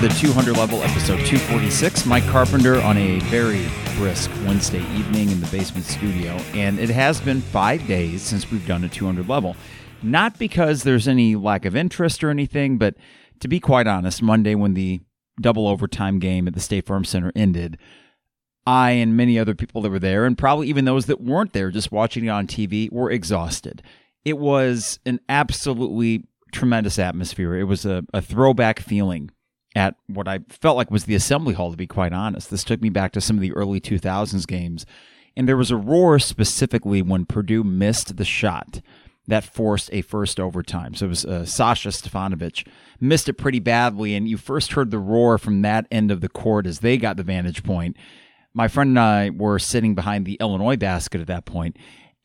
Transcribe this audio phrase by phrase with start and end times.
[0.00, 2.06] the 200 level, episode 246.
[2.06, 3.66] Mike Carpenter on a very
[3.96, 6.34] brisk Wednesday evening in the basement studio.
[6.54, 9.56] And it has been five days since we've done a 200 level.
[10.00, 12.94] Not because there's any lack of interest or anything, but
[13.40, 15.00] to be quite honest, Monday when the
[15.40, 17.76] double overtime game at the State Farm Center ended,
[18.64, 21.72] I and many other people that were there, and probably even those that weren't there
[21.72, 23.82] just watching it on TV, were exhausted.
[24.24, 27.56] It was an absolutely tremendous atmosphere.
[27.56, 29.32] It was a, a throwback feeling
[29.78, 32.50] at what I felt like was the assembly hall, to be quite honest.
[32.50, 34.84] This took me back to some of the early 2000s games.
[35.36, 38.80] And there was a roar specifically when Purdue missed the shot
[39.28, 40.94] that forced a first overtime.
[40.94, 42.66] So it was uh, Sasha Stefanovic
[43.00, 44.16] missed it pretty badly.
[44.16, 47.16] And you first heard the roar from that end of the court as they got
[47.16, 47.96] the vantage point.
[48.54, 51.76] My friend and I were sitting behind the Illinois basket at that point,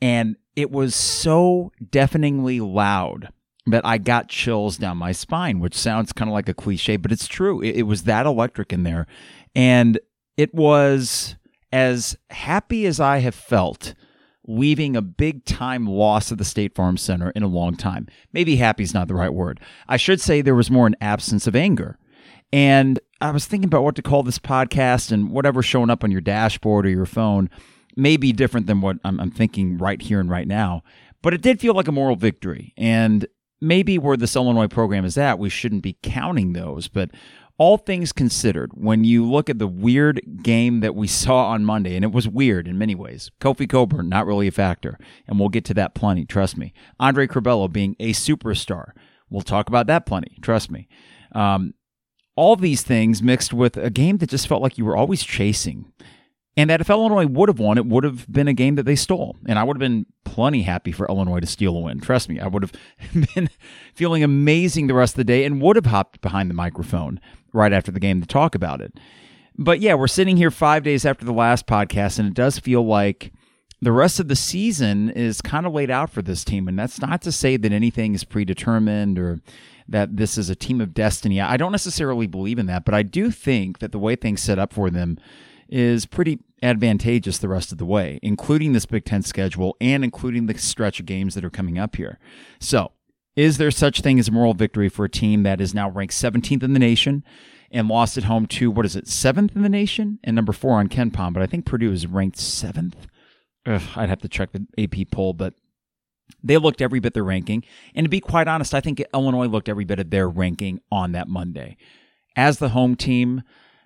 [0.01, 3.29] and it was so deafeningly loud
[3.65, 7.11] that I got chills down my spine, which sounds kind of like a cliche, but
[7.11, 7.61] it's true.
[7.61, 9.07] It, it, was that electric in there.
[9.55, 9.99] And
[10.35, 11.35] it was
[11.71, 13.93] as happy as I have felt
[14.45, 18.07] leaving a big time loss at the State Farm Center in a long time.
[18.33, 19.59] Maybe happy is not the right word.
[19.87, 21.97] I should say there was more an absence of anger.
[22.51, 26.11] And I was thinking about what to call this podcast and whatever's showing up on
[26.11, 27.49] your dashboard or your phone
[27.95, 30.83] may be different than what I'm, I'm thinking right here and right now.
[31.21, 32.73] But it did feel like a moral victory.
[32.77, 33.25] And
[33.63, 36.87] maybe where this Illinois program is at, we shouldn't be counting those.
[36.87, 37.11] But
[37.57, 41.95] all things considered, when you look at the weird game that we saw on Monday,
[41.95, 44.99] and it was weird in many ways, Kofi Cockburn, not really a factor.
[45.27, 46.73] And we'll get to that plenty, trust me.
[46.99, 48.91] Andre Curbelo being a superstar.
[49.29, 50.87] We'll talk about that plenty, trust me.
[51.31, 51.73] Um,
[52.35, 55.91] all these things mixed with a game that just felt like you were always chasing.
[56.55, 58.95] And that if Illinois would have won, it would have been a game that they
[58.95, 59.37] stole.
[59.47, 61.99] And I would have been plenty happy for Illinois to steal a win.
[61.99, 62.73] Trust me, I would have
[63.35, 63.49] been
[63.95, 67.19] feeling amazing the rest of the day and would have hopped behind the microphone
[67.53, 68.99] right after the game to talk about it.
[69.57, 72.85] But yeah, we're sitting here five days after the last podcast, and it does feel
[72.85, 73.31] like
[73.81, 76.67] the rest of the season is kind of laid out for this team.
[76.67, 79.41] And that's not to say that anything is predetermined or
[79.87, 81.41] that this is a team of destiny.
[81.41, 84.57] I don't necessarily believe in that, but I do think that the way things set
[84.57, 85.17] up for them
[85.73, 90.45] is pretty advantageous the rest of the way, including this Big Ten schedule and including
[90.45, 92.19] the stretch of games that are coming up here.
[92.59, 92.91] So,
[93.35, 96.13] is there such thing as a moral victory for a team that is now ranked
[96.13, 97.23] 17th in the nation
[97.71, 100.77] and lost at home to what is it, seventh in the nation and number four
[100.77, 101.33] on KenPom?
[101.33, 103.07] But I think Purdue is ranked seventh.
[103.65, 105.55] Ugh, I'd have to check the AP poll, but
[106.43, 107.63] they looked every bit their ranking.
[107.95, 111.13] And to be quite honest, I think Illinois looked every bit of their ranking on
[111.13, 111.77] that Monday.
[112.35, 113.41] As the home team,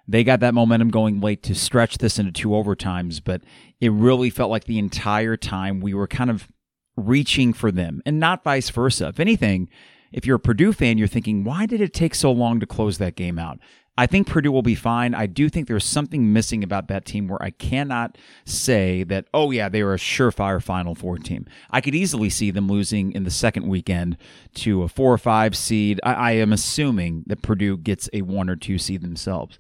[0.08, 3.42] they got that momentum going late to stretch this into two overtimes, but
[3.82, 6.48] it really felt like the entire time we were kind of
[6.96, 9.08] reaching for them and not vice versa.
[9.08, 9.70] If anything,
[10.12, 12.98] if you're a Purdue fan, you're thinking, why did it take so long to close
[12.98, 13.60] that game out?
[14.00, 15.16] I think Purdue will be fine.
[15.16, 19.50] I do think there's something missing about that team where I cannot say that, oh,
[19.50, 21.48] yeah, they are a surefire Final Four team.
[21.72, 24.18] I could easily see them losing in the second weekend
[24.56, 26.00] to a four or five seed.
[26.04, 29.58] I, I am assuming that Purdue gets a one or two seed themselves.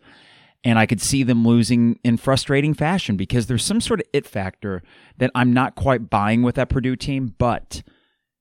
[0.67, 4.25] And I could see them losing in frustrating fashion because there's some sort of it
[4.25, 4.83] factor
[5.17, 7.83] that I'm not quite buying with that Purdue team, but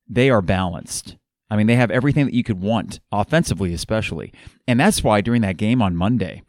[0.09, 1.19] they are balanced.
[1.49, 4.33] I mean, they have everything that you could want, offensively, especially.
[4.67, 6.43] And that's why during that game on Monday,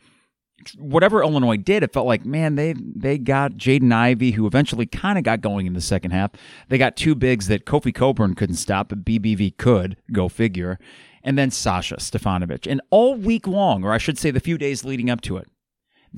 [0.80, 5.20] whatever Illinois did, it felt like, man, they they got Jaden Ivey, who eventually kind
[5.20, 6.32] of got going in the second half.
[6.70, 10.80] They got two bigs that Kofi Cockburn couldn't stop, but BBV could, go figure.
[11.24, 12.66] And then Sasha Stefanovic.
[12.66, 15.48] And all week long, or I should say the few days leading up to it,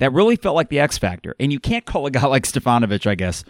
[0.00, 1.36] that really felt like the X Factor.
[1.38, 3.44] And you can't call a guy like Stefanovic, I guess,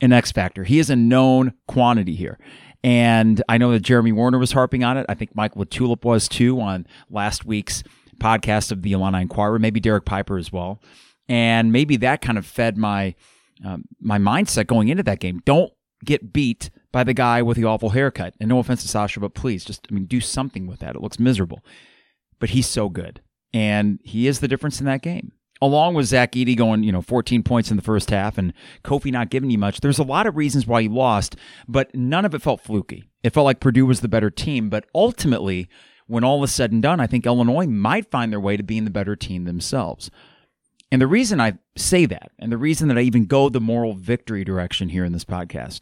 [0.00, 0.64] an X Factor.
[0.64, 2.38] He is a known quantity here.
[2.82, 5.04] And I know that Jeremy Werner was harping on it.
[5.08, 7.82] I think Michael Tulip was too on last week's
[8.18, 10.80] podcast of the Illini Inquirer, maybe Derek Piper as well.
[11.28, 13.14] And maybe that kind of fed my
[13.62, 15.42] um, my mindset going into that game.
[15.44, 15.70] Don't
[16.02, 18.34] get beat by the guy with the awful haircut.
[18.40, 20.96] And no offense to Sasha, but please just I mean do something with that.
[20.96, 21.62] It looks miserable.
[22.38, 23.20] But he's so good.
[23.52, 25.32] And he is the difference in that game
[25.62, 28.52] along with Zach Edey going, you know, 14 points in the first half and
[28.84, 31.36] Kofi not giving you much, there's a lot of reasons why you lost,
[31.68, 33.04] but none of it felt fluky.
[33.22, 35.68] It felt like Purdue was the better team, but ultimately,
[36.06, 38.84] when all is said and done, I think Illinois might find their way to being
[38.84, 40.10] the better team themselves.
[40.90, 43.94] And the reason I say that, and the reason that I even go the moral
[43.94, 45.80] victory direction here in this podcast,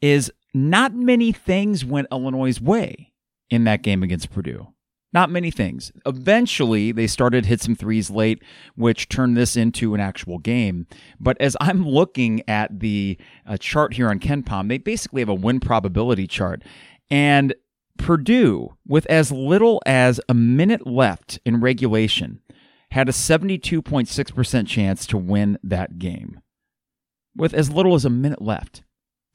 [0.00, 3.12] is not many things went Illinois' way
[3.50, 4.68] in that game against Purdue.
[5.12, 5.90] Not many things.
[6.06, 8.42] Eventually, they started hit some threes late,
[8.76, 10.86] which turned this into an actual game.
[11.18, 15.34] But as I'm looking at the uh, chart here on KenPom, they basically have a
[15.34, 16.62] win probability chart.
[17.10, 17.54] And
[17.98, 22.40] Purdue, with as little as a minute left in regulation,
[22.92, 26.40] had a 72.6% chance to win that game
[27.36, 28.82] with as little as a minute left.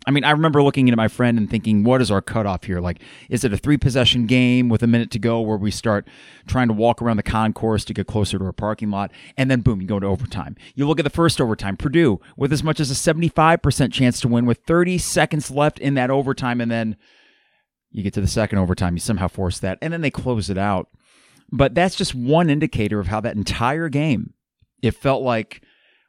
[0.07, 2.79] I mean, I remember looking at my friend and thinking, what is our cutoff here?
[2.79, 6.07] Like, is it a three possession game with a minute to go where we start
[6.47, 9.11] trying to walk around the concourse to get closer to our parking lot?
[9.35, 10.57] And then, boom, you go to overtime.
[10.75, 14.27] You look at the first overtime, Purdue with as much as a 75% chance to
[14.27, 16.61] win with 30 seconds left in that overtime.
[16.61, 16.97] And then
[17.89, 20.57] you get to the second overtime, you somehow force that, and then they close it
[20.57, 20.89] out.
[21.51, 24.33] But that's just one indicator of how that entire game,
[24.83, 25.63] it felt like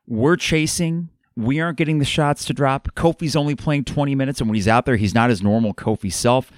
[0.07, 2.89] we're chasing we aren't getting the shots to drop.
[2.95, 6.13] Kofi's only playing 20 minutes, and when he's out there, he's not his normal Kofi
[6.13, 6.51] self.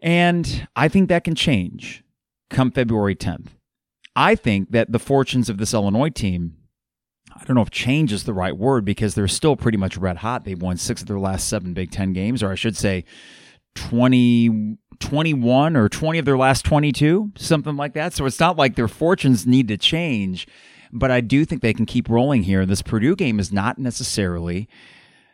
[0.00, 2.04] And I think that can change
[2.50, 3.48] come February 10th.
[4.14, 6.56] I think that the fortunes of this Illinois team,
[7.34, 10.18] I don't know if change is the right word because they're still pretty much red
[10.18, 10.44] hot.
[10.44, 13.04] They've won six of their last seven Big Ten games, or I should say
[13.74, 18.14] 20, 21 or 20 of their last 22, something like that.
[18.14, 20.46] So it's not like their fortunes need to change
[20.98, 22.66] but I do think they can keep rolling here.
[22.66, 24.68] This Purdue game is not necessarily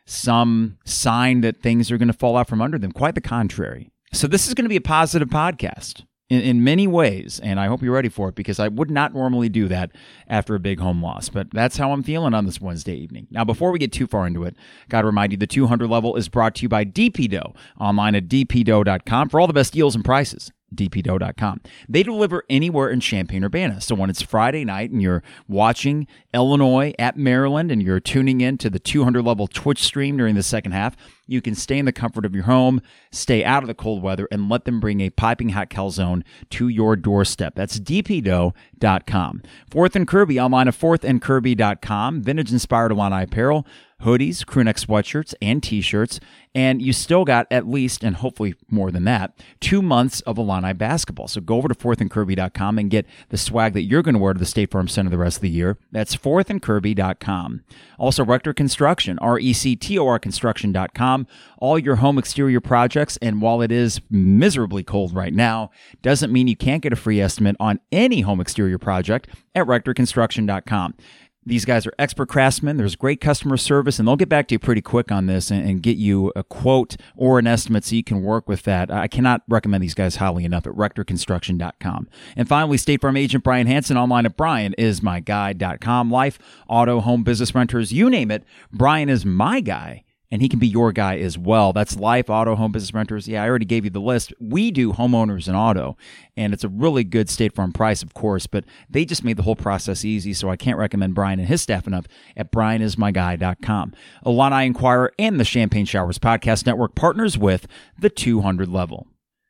[0.05, 2.93] some sign that things are going to fall out from under them.
[2.93, 3.91] Quite the contrary.
[4.13, 7.67] So this is going to be a positive podcast in, in many ways, and I
[7.67, 9.93] hope you're ready for it because I would not normally do that
[10.29, 13.27] after a big home loss, but that's how I'm feeling on this Wednesday evening.
[13.31, 14.57] Now, before we get too far into it,
[14.89, 18.15] got to remind you the 200 level is brought to you by DP Dough online
[18.15, 21.61] at dpdough.com for all the best deals and prices dpdough.com.
[21.89, 23.81] They deliver anywhere in Champaign Urbana.
[23.81, 28.59] So when it's Friday night and you're watching Illinois at Maryland and you're tuning in
[28.59, 30.97] to the 200 level Twitch stream during the second half,
[31.27, 34.29] you can stay in the comfort of your home, stay out of the cold weather,
[34.31, 37.55] and let them bring a piping hot calzone to your doorstep.
[37.55, 39.43] That's dpdough.com.
[39.71, 42.23] Fourth and Kirby online at fourthandkirby.com.
[42.23, 43.67] Vintage inspired Illini apparel
[44.03, 46.21] hoodies, crewneck sweatshirts, and t-shirts,
[46.55, 50.73] and you still got at least, and hopefully more than that, two months of Illini
[50.73, 51.29] basketball.
[51.29, 54.39] So go over to fourthandkirby.com and get the swag that you're going to wear to
[54.39, 55.79] the State Farm Center the rest of the year.
[55.91, 57.65] That's fourthandkirby.com.
[57.99, 61.27] Also, Rector Construction, R-E-C-T-O-R construction.com.
[61.59, 65.71] All your home exterior projects, and while it is miserably cold right now,
[66.03, 70.95] doesn't mean you can't get a free estimate on any home exterior project at rectorconstruction.com.
[71.45, 72.77] These guys are expert craftsmen.
[72.77, 75.69] There's great customer service, and they'll get back to you pretty quick on this and,
[75.69, 78.91] and, get you a quote or an estimate so you can work with that.
[78.91, 82.09] I cannot recommend these guys highly enough at rectorconstruction.com.
[82.37, 86.11] And finally, State Farm agent Brian Hanson online at brianismyguy.com.
[86.11, 88.45] Life, auto, home, business renters, you name it.
[88.73, 91.75] Brian is my guy and he can be your guy as well.
[91.75, 93.29] That's Life Auto Home Business Renters.
[93.29, 94.33] Yeah, I already gave you the list.
[94.41, 95.97] We do homeowners and auto,
[96.39, 99.43] and it's a really good State Farm price, of course, but they just made the
[99.43, 103.93] whole process easy, so I can't recommend Brian and his staff enough at brianismyguy.com.
[104.25, 107.67] Illini Inquirer and the Champagne Showers Podcast Network partners with
[107.99, 109.07] the 200 level.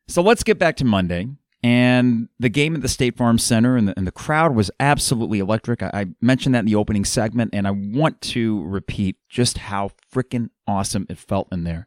[0.08, 1.28] So let's get back to Monday.
[1.62, 5.38] And the game at the State Farm Center and the, and the crowd was absolutely
[5.38, 5.82] electric.
[5.82, 9.92] I, I, mentioned that in the opening segment, and I want to repeat just how
[10.12, 11.86] freaking awesome it felt in there.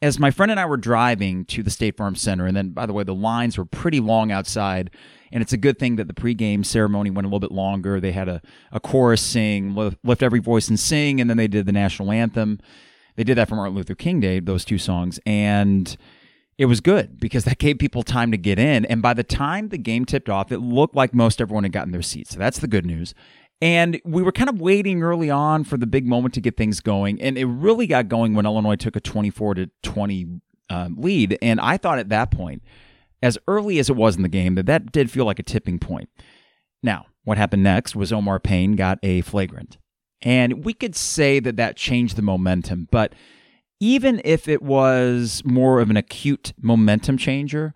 [0.00, 2.86] As my friend and I were driving to the State Farm Center, and then, by
[2.86, 4.90] the way, the lines were pretty long outside,
[5.32, 8.00] and it's a good thing that the pregame ceremony went a little bit longer.
[8.00, 8.40] They had a,
[8.72, 12.60] a chorus sing, lift every voice and sing, and then they did the national anthem.
[13.16, 15.18] They did that for Martin Luther King Day, those two songs.
[15.26, 15.94] And
[16.58, 18.84] it was good because that gave people time to get in.
[18.86, 21.92] And by the time the game tipped off, it looked like most everyone had gotten
[21.92, 22.30] their seats.
[22.30, 23.14] So that's the good news.
[23.60, 26.80] And we were kind of waiting early on for the big moment to get things
[26.80, 27.20] going.
[27.20, 31.38] And it really got going when Illinois took a 24 to 20 um, lead.
[31.40, 32.62] And I thought at that point,
[33.22, 35.78] as early as it was in the game, that that did feel like a tipping
[35.78, 36.10] point.
[36.82, 39.78] Now, what happened next was Omar Payne got a flagrant.
[40.22, 43.14] And we could say that that changed the momentum, but
[43.80, 47.74] even if it was more of an acute momentum changer,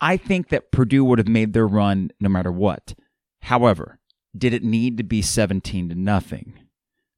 [0.00, 2.94] I think that Purdue would have made their run no matter what.
[3.42, 3.98] However,
[4.36, 6.54] did it need to be 17 to nothing?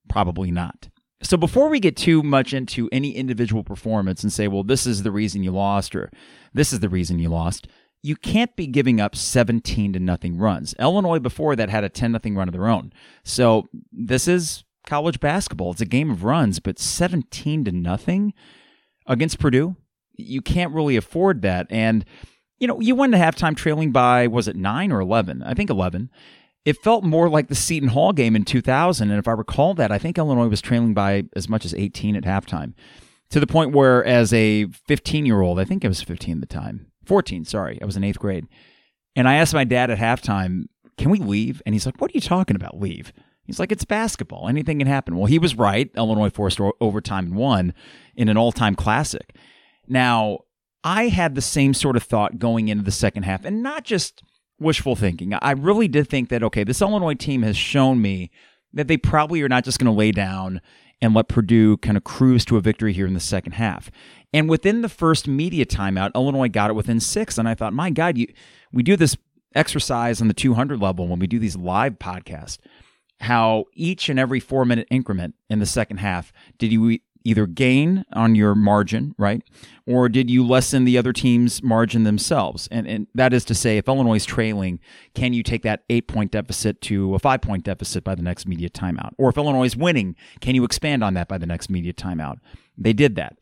[0.08, 0.88] Probably not.
[1.22, 5.02] So before we get too much into any individual performance and say, well, this is
[5.02, 6.10] the reason you lost or
[6.54, 7.68] this is the reason you lost,
[8.02, 10.74] you can't be giving up 17 to nothing runs.
[10.78, 12.92] Illinois before that had a 10 nothing run of their own.
[13.22, 15.70] So this is college basketball.
[15.70, 18.34] It's a game of runs, but 17 to nothing
[19.06, 19.76] against Purdue,
[20.14, 21.68] you can't really afford that.
[21.70, 22.04] And,
[22.58, 25.44] you know, you went to halftime trailing by, was it nine or 11?
[25.44, 26.10] I think 11.
[26.64, 29.10] It felt more like the Seton Hall game in 2000.
[29.10, 32.16] And if I recall that, I think Illinois was trailing by as much as 18
[32.16, 32.74] at halftime
[33.30, 36.40] to the point where, as a 15 year old, I think I was 15 at
[36.40, 38.46] the time, 14, sorry, I was in eighth grade.
[39.14, 40.64] And I asked my dad at halftime,
[40.98, 41.62] can we leave?
[41.64, 43.12] And he's like, what are you talking about, leave?
[43.50, 44.48] He's like, it's basketball.
[44.48, 45.16] Anything can happen.
[45.16, 45.90] Well, he was right.
[45.96, 47.74] Illinois forced overtime and won
[48.14, 49.34] in an all time classic.
[49.88, 50.40] Now,
[50.84, 54.22] I had the same sort of thought going into the second half, and not just
[54.60, 55.34] wishful thinking.
[55.34, 58.30] I really did think that, okay, this Illinois team has shown me
[58.72, 60.60] that they probably are not just going to lay down
[61.02, 63.90] and let Purdue kind of cruise to a victory here in the second half.
[64.32, 67.36] And within the first media timeout, Illinois got it within six.
[67.36, 68.28] And I thought, my God, you,
[68.72, 69.16] we do this
[69.54, 72.58] exercise on the 200 level when we do these live podcasts,
[73.20, 78.04] how each and every four minute increment in the second half did you either gain
[78.12, 79.42] on your margin, right?
[79.86, 82.68] Or did you lessen the other team's margin themselves?
[82.70, 84.80] And, and that is to say, if Illinois is trailing,
[85.14, 88.46] can you take that eight point deficit to a five point deficit by the next
[88.46, 89.12] media timeout?
[89.18, 92.38] Or if Illinois is winning, can you expand on that by the next media timeout?
[92.78, 93.36] They did that.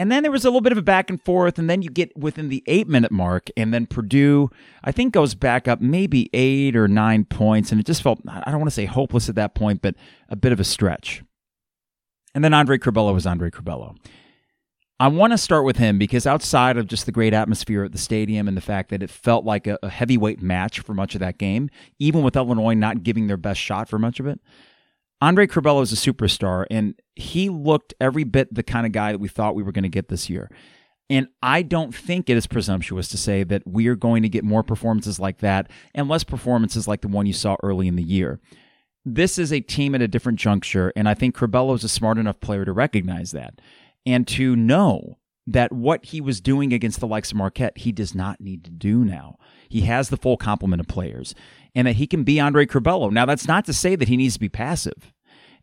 [0.00, 1.90] And then there was a little bit of a back and forth, and then you
[1.90, 4.48] get within the eight minute mark, and then Purdue,
[4.82, 8.50] I think, goes back up maybe eight or nine points, and it just felt, I
[8.50, 9.94] don't want to say hopeless at that point, but
[10.30, 11.22] a bit of a stretch.
[12.34, 13.94] And then Andre Curbelo was Andre Curbelo.
[14.98, 17.98] I want to start with him because outside of just the great atmosphere at the
[17.98, 21.18] stadium and the fact that it felt like a, a heavyweight match for much of
[21.18, 24.40] that game, even with Illinois not giving their best shot for much of it,
[25.20, 29.18] Andre Curbelo is a superstar, and he looked every bit the kind of guy that
[29.18, 30.50] we thought we were going to get this year.
[31.10, 34.44] And I don't think it is presumptuous to say that we are going to get
[34.44, 38.02] more performances like that and less performances like the one you saw early in the
[38.02, 38.40] year.
[39.04, 42.16] This is a team at a different juncture, and I think Curbelo is a smart
[42.16, 43.60] enough player to recognize that
[44.06, 48.14] and to know that what he was doing against the likes of Marquette, he does
[48.14, 49.36] not need to do now.
[49.68, 51.34] He has the full complement of players
[51.74, 53.10] and that he can be Andre Curbelo.
[53.10, 55.12] Now, that's not to say that he needs to be passive.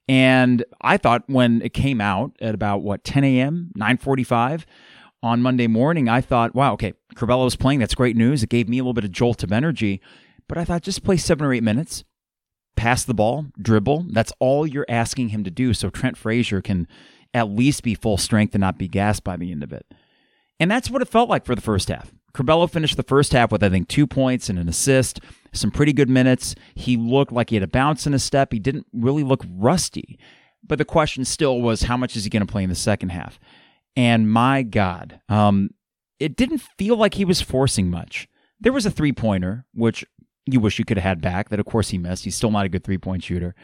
[0.08, 4.66] And I thought when it came out at about what 10 a.m., 9:45
[5.22, 7.80] on Monday morning, I thought, wow, okay, Curbelo's playing.
[7.80, 8.44] That's great news.
[8.44, 10.02] It gave me a little bit of jolt of energy.
[10.48, 12.06] But I thought just play seven or eight minutes,
[12.78, 14.08] pass the ball, dribble.
[14.12, 15.74] That's all you're asking him to do.
[15.74, 16.88] So Trent Frazier can
[17.38, 19.86] at least be full strength and not be gassed by the end of it.
[20.60, 22.12] And that's what it felt like for the first half.
[22.34, 25.20] Curbelo finished the first half with, I think, two points and an assist,
[25.54, 26.56] some pretty good minutes.
[26.76, 28.52] He looked like he had a bounce in his step.
[28.52, 30.20] He didn't really look rusty.
[30.66, 33.10] But the question still was, how much is he going to play in the second
[33.10, 33.40] half?
[33.96, 35.72] And my God, um,
[36.20, 38.28] it didn't feel like he was forcing much.
[38.60, 40.06] There was a three pointer, which
[40.46, 42.24] you wish you could have had back, that of course he missed.
[42.24, 43.56] He's still not a good three point shooter.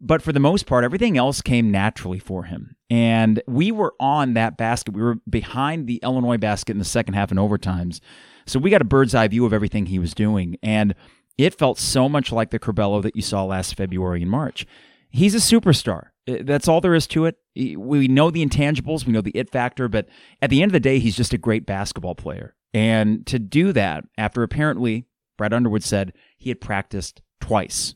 [0.00, 2.74] But for the most part, everything else came naturally for him.
[2.88, 4.94] And we were on that basket.
[4.94, 8.00] We were behind the Illinois basket in the second half and overtimes.
[8.46, 10.56] So we got a bird's eye view of everything he was doing.
[10.62, 10.94] And
[11.36, 14.66] it felt so much like the Curbelo that you saw last February and March.
[15.10, 16.08] He's a superstar.
[16.28, 17.36] Uh, that's all there is to it.
[17.54, 20.08] We know the intangibles, we know the it factor, but
[20.40, 22.54] at the end of the day, he's just a great basketball player.
[22.72, 27.94] And to do that, after apparently, Brad Underwood said he had practiced twice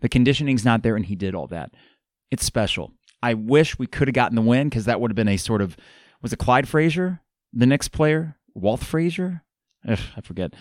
[0.00, 1.72] the conditioning's not there, and he did all that.
[2.30, 2.92] It's special.
[3.22, 5.62] I wish we could have gotten the win because that would have been a sort
[5.62, 5.76] of
[6.22, 7.20] was it Clyde Frazier,
[7.52, 9.42] the Knicks player, Walt Frazier?
[9.88, 10.54] Ugh, I forget.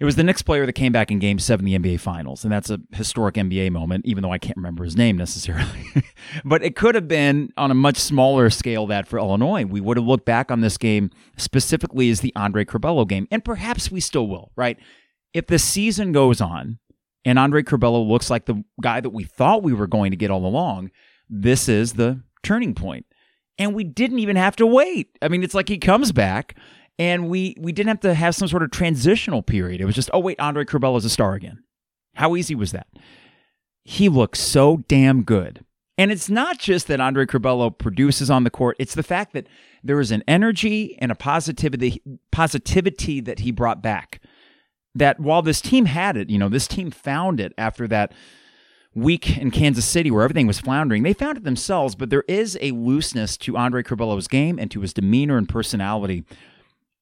[0.00, 2.44] It was the Knicks player that came back in Game Seven, of the NBA Finals,
[2.44, 4.06] and that's a historic NBA moment.
[4.06, 5.86] Even though I can't remember his name necessarily,
[6.44, 9.96] but it could have been on a much smaller scale that for Illinois, we would
[9.96, 13.98] have looked back on this game specifically as the Andre Curbelo game, and perhaps we
[13.98, 14.52] still will.
[14.54, 14.78] Right?
[15.34, 16.78] If the season goes on
[17.28, 20.30] and Andre Curbelo looks like the guy that we thought we were going to get
[20.30, 20.90] all along,
[21.28, 23.04] this is the turning point.
[23.58, 25.10] And we didn't even have to wait.
[25.20, 26.56] I mean, it's like he comes back
[26.98, 29.82] and we we didn't have to have some sort of transitional period.
[29.82, 31.62] It was just, oh wait, Andre is a star again.
[32.14, 32.86] How easy was that?
[33.84, 35.66] He looks so damn good.
[35.98, 39.48] And it's not just that Andre Curbelo produces on the court, it's the fact that
[39.84, 42.00] there is an energy and a positivity
[42.32, 44.22] positivity that he brought back
[44.98, 48.12] that while this team had it, you know, this team found it after that
[48.94, 51.02] week in Kansas City where everything was floundering.
[51.02, 54.80] They found it themselves, but there is a looseness to Andre Curbelo's game and to
[54.80, 56.24] his demeanor and personality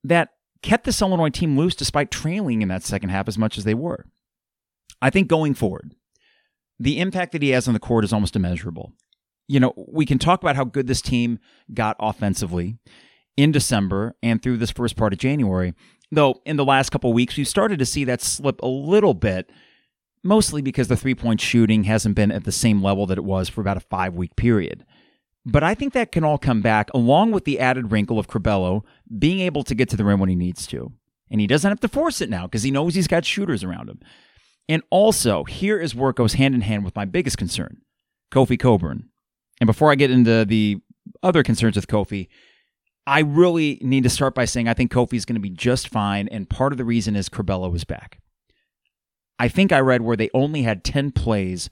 [0.04, 0.30] that
[0.62, 3.74] kept this Illinois team loose despite trailing in that second half as much as they
[3.74, 4.04] were.
[5.00, 5.94] I think going forward,
[6.78, 8.92] the impact that he has on the court is almost immeasurable.
[9.48, 11.38] You know, we can talk about how good this team
[11.72, 12.78] got offensively
[13.36, 15.74] in December and through this first part of January.
[16.12, 19.50] Though in the last couple weeks, we've started to see that slip a little bit,
[20.22, 23.48] mostly because the three point shooting hasn't been at the same level that it was
[23.48, 24.84] for about a five week period.
[25.44, 28.82] But I think that can all come back, along with the added wrinkle of Curbelo
[29.16, 30.92] being able to get to the rim when he needs to.
[31.30, 33.88] And he doesn't have to force it now because he knows he's got shooters around
[33.88, 34.00] him.
[34.68, 37.78] And also, here is where it goes hand in hand with my biggest concern
[38.32, 39.08] Kofi Cockburn.
[39.60, 40.78] And before I get into the
[41.22, 42.28] other concerns with Kofi,
[43.06, 45.88] I really need to start by saying I think Kofi is going to be just
[45.88, 48.18] fine, and part of the reason is Curbelo was back.
[49.38, 51.70] I think I read where they only had 10 plays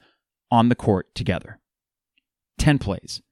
[0.50, 1.60] on the court together.
[2.58, 3.22] 10 plays.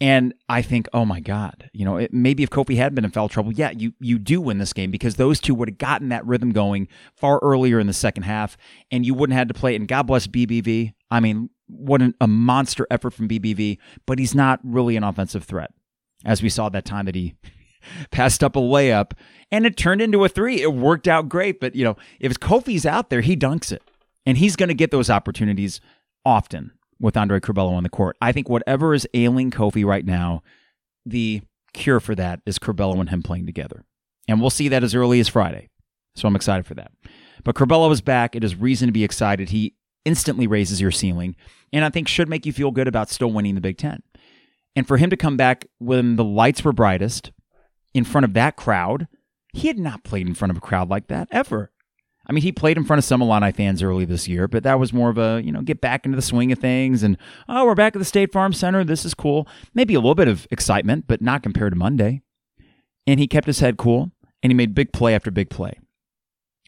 [0.00, 3.12] And I think, oh my God, you know, it, maybe if Kofi had been in
[3.12, 6.08] foul trouble, yeah, you you do win this game because those two would have gotten
[6.08, 8.56] that rhythm going far earlier in the second half,
[8.90, 9.76] and you wouldn't have had to play it.
[9.80, 10.94] And God bless BBV.
[11.08, 15.44] I mean, what an, a monster effort from BBV, but he's not really an offensive
[15.44, 15.72] threat,
[16.24, 17.34] as we saw that time that he
[18.10, 19.12] passed up a layup
[19.50, 20.62] and it turned into a three.
[20.62, 23.82] It worked out great, but you know, if Kofi's out there, he dunks it,
[24.24, 25.80] and he's going to get those opportunities
[26.24, 28.16] often with Andre Curbelo on the court.
[28.20, 30.42] I think whatever is ailing Kofi right now,
[31.04, 31.42] the
[31.74, 33.84] cure for that is Curbelo and him playing together.
[34.28, 35.68] And we'll see that as early as Friday.
[36.14, 36.92] So I'm excited for that.
[37.44, 38.36] But Curbelo is back.
[38.36, 39.48] It is reason to be excited.
[39.48, 39.74] He
[40.04, 41.36] instantly raises your ceiling
[41.72, 44.02] and I think should make you feel good about still winning the Big Ten.
[44.74, 47.30] And for him to come back when the lights were brightest
[47.94, 49.06] in front of that crowd,
[49.52, 51.70] he had not played in front of a crowd like that ever.
[52.26, 54.78] I mean, he played in front of some Illini fans early this year, but that
[54.78, 57.66] was more of a, you know, get back into the swing of things and, oh,
[57.66, 58.84] we're back at the State Farm Center.
[58.84, 59.46] This is cool.
[59.74, 62.22] Maybe a little bit of excitement, but not compared to Monday.
[63.06, 64.12] And he kept his head cool
[64.42, 65.80] and he made big play after big play.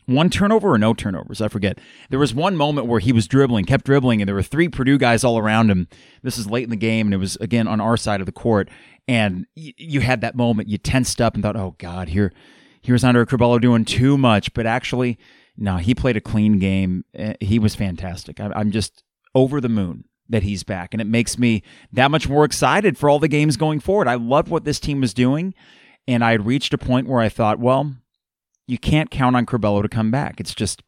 [0.07, 1.79] One turnover or no turnovers, I forget.
[2.11, 4.99] There was one moment where he was dribbling, kept dribbling, and there were three Purdue
[4.99, 5.89] guys all around him.
[6.23, 8.33] This is late in the game, and it was again on our side of the
[8.33, 8.69] court.
[9.09, 12.33] And you had that moment, you tensed up and thought, "Oh God, here,
[12.83, 15.19] here's Andre Curbelo doing too much." But actually,
[15.57, 17.05] no, he played a clean game.
[17.15, 18.41] Eh, he was fantastic.
[18.41, 20.95] I'm just over the moon that he's back.
[20.95, 24.09] And it makes me that much more excited for all the games going forward.
[24.09, 25.55] I love what this team is doing.
[26.07, 27.95] And I had reached a point where I thought, well,
[28.67, 30.41] you can't count on Curbelo to come back.
[30.41, 30.83] It's just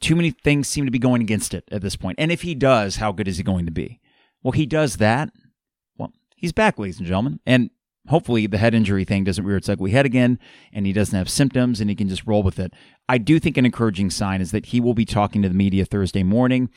[0.00, 2.16] too many things seem to be going against it at this point.
[2.18, 4.00] And if he does, how good is he going to be?
[4.42, 5.30] Well, he does that.
[5.96, 7.40] Well, he's back, ladies and gentlemen.
[7.46, 7.70] And
[8.08, 10.38] hopefully the head injury thing doesn't rear its ugly head again
[10.72, 12.72] and he doesn't have symptoms and he can just roll with it.
[13.08, 15.84] I do think an encouraging sign is that he will be talking to the media
[15.84, 16.70] Thursday morning.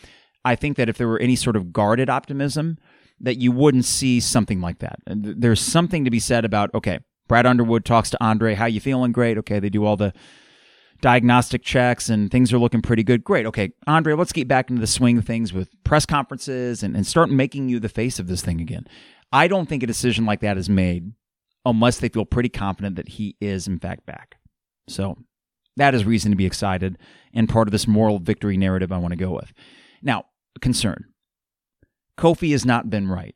[0.46, 2.78] I think that if there were any sort of guarded optimism,
[3.20, 5.00] that you wouldn't see something like that.
[5.06, 9.14] There's something to be said about, okay, Brad Underwood talks to Andre, how you feeling?
[9.14, 9.38] Great.
[9.38, 10.14] Okay, they do all the
[11.00, 13.24] diagnostic checks and things are looking pretty good.
[13.24, 13.46] Great.
[13.46, 17.08] Okay, Andre, let's get back into the swing of things with press conferences and, and
[17.08, 18.86] start making you the face of this thing again.
[19.32, 21.14] I don't think a decision like that is made
[21.66, 24.38] unless they feel pretty confident that he is, in fact, back.
[24.88, 25.18] So
[25.78, 26.98] that is reason to be excited
[27.34, 29.54] and part of this moral victory narrative I want to go with.
[30.02, 30.26] Now,
[30.62, 31.06] concern
[32.18, 33.36] Kofi has not been right.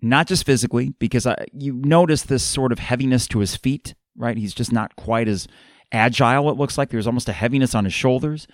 [0.00, 4.36] Not just physically, because I, you notice this sort of heaviness to his feet, right?
[4.36, 5.48] He's just not quite as
[5.92, 6.90] agile, it looks like.
[6.90, 8.46] There's almost a heaviness on his shoulders.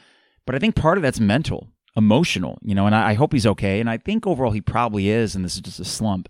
[0.46, 3.46] But I think part of that's mental, emotional, you know, and I, I hope he's
[3.46, 3.80] okay.
[3.80, 6.28] And I think overall he probably is, and this is just a slump.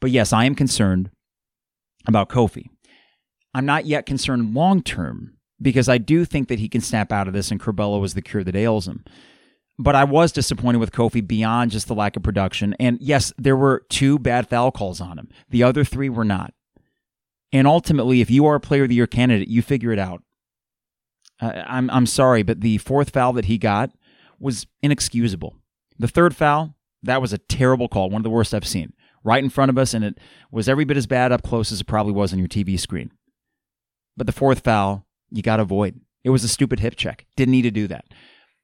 [0.00, 1.10] But yes, I am concerned
[2.06, 2.66] about Kofi.
[3.54, 7.26] I'm not yet concerned long term because I do think that he can snap out
[7.26, 9.04] of this and Curbelo is the cure that ails him.
[9.78, 12.74] But I was disappointed with Kofi beyond just the lack of production.
[12.80, 15.28] And yes, there were two bad foul calls on him.
[15.50, 16.54] The other three were not.
[17.52, 20.22] And ultimately, if you are a player of the year candidate, you figure it out.
[21.40, 23.90] Uh, I'm I'm sorry, but the fourth foul that he got
[24.38, 25.54] was inexcusable.
[25.98, 28.94] The third foul, that was a terrible call, one of the worst I've seen
[29.26, 30.18] right in front of us, and it
[30.52, 33.10] was every bit as bad up close as it probably was on your TV screen.
[34.16, 36.00] But the fourth foul, you got to avoid.
[36.22, 37.26] It was a stupid hip check.
[37.36, 38.06] Didn't need to do that.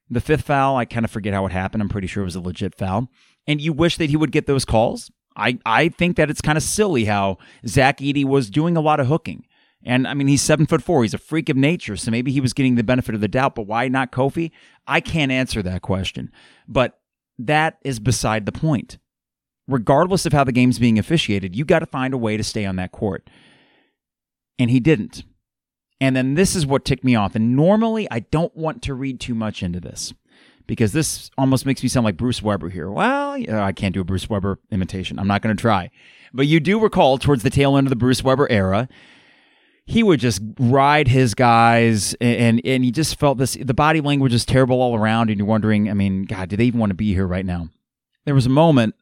[0.09, 1.81] The fifth foul, I kind of forget how it happened.
[1.81, 3.09] I'm pretty sure it was a legit foul.
[3.47, 5.11] And you wish that he would get those calls.
[5.35, 8.99] I, I think that it's kind of silly how Zach Edey was doing a lot
[8.99, 9.45] of hooking.
[9.83, 11.03] And I mean, he's seven foot four.
[11.03, 11.97] He's a freak of nature.
[11.97, 14.51] So maybe he was getting the benefit of the doubt, but why not Kofi?
[14.87, 16.31] I can't answer that question.
[16.67, 16.99] But
[17.39, 18.97] that is beside the point
[19.67, 22.65] regardless of how the game's being officiated, you got to find a way to stay
[22.65, 23.29] on that court.
[24.59, 25.23] And he didn't.
[26.03, 27.33] And then this is what ticked me off.
[27.33, 30.13] And normally I don't want to read too much into this
[30.67, 32.91] because this almost makes me sound like Bruce Weber here.
[32.91, 35.17] Well, I can't do a Bruce Weber imitation.
[35.17, 35.91] I'm not going to try.
[36.33, 38.89] But you do recall towards the tail end of the Bruce Weber era,
[39.85, 44.33] he would just ride his guys and and he just felt this the body language
[44.33, 46.95] is terrible all around and you're wondering, I mean, god, do they even want to
[46.95, 47.69] be here right now?
[48.25, 48.95] There was a moment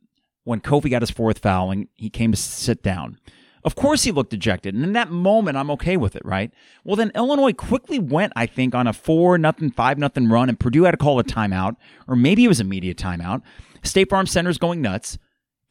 [0.43, 3.17] when Kofi got his fourth foul and he came to sit down.
[3.63, 6.51] Of course, he looked dejected, and in that moment, I'm okay with it, right?
[6.83, 10.59] Well, then Illinois quickly went, I think, on a four nothing, five nothing run, and
[10.59, 11.75] Purdue had to call a timeout,
[12.07, 13.41] or maybe it was a media timeout.
[13.83, 15.17] State Farm Center's going nuts,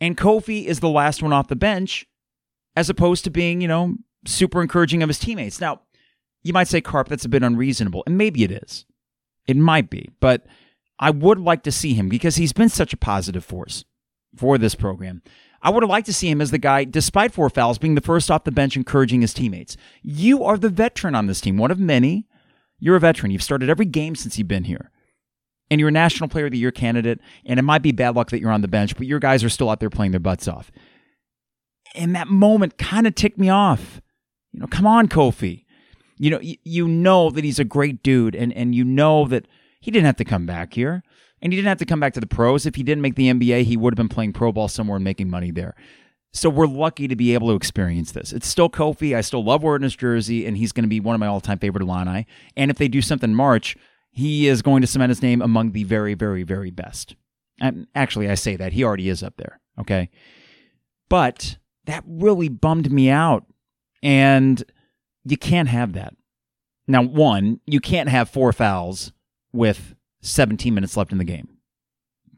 [0.01, 2.07] and Kofi is the last one off the bench,
[2.77, 5.61] as opposed to being, you know, super encouraging of his teammates.
[5.61, 5.81] Now,
[6.43, 8.85] you might say, Carp, that's a bit unreasonable, and maybe it is.
[9.47, 10.47] It might be, but
[10.99, 13.85] I would like to see him because he's been such a positive force
[14.37, 15.23] for this program.
[15.63, 18.01] I would have liked to see him as the guy, despite four fouls, being the
[18.01, 19.77] first off the bench, encouraging his teammates.
[20.03, 22.27] You are the veteran on this team, one of many.
[22.79, 23.31] You're a veteran.
[23.31, 24.91] You've started every game since you've been here.
[25.71, 27.21] And you're a National Player of the Year candidate.
[27.45, 29.51] And it might be bad luck that you're on the bench, but your guys are
[29.51, 30.73] still out there playing their butts off.
[31.95, 34.01] And that moment kind of ticked me off.
[34.53, 35.65] You know, come on, Kofi.
[36.17, 39.47] You know, you, know that he's a great dude, and, and you know that
[39.81, 41.03] he didn't have to come back here.
[41.43, 42.67] And he didn't have to come back to the pros.
[42.67, 45.05] If he didn't make the NBA, he would have been playing pro ball somewhere and
[45.05, 45.75] making money there.
[46.33, 48.33] So we're lucky to be able to experience this.
[48.33, 49.17] It's still Kofi.
[49.17, 51.41] I still love wearing his jersey, and he's going to be one of my all
[51.41, 52.27] time favorite Illini.
[52.57, 53.77] And if they do something in March,
[54.13, 57.17] he is going to cement his name among the very, very, very best.
[57.95, 58.73] Actually, I say that.
[58.73, 59.61] He already is up there.
[59.79, 60.11] Okay.
[61.09, 63.45] But that really bummed me out.
[64.03, 64.63] And
[65.25, 66.15] you can't have that.
[66.87, 69.13] Now, one, you can't have four fouls
[69.53, 71.49] with 17 minutes left in the game.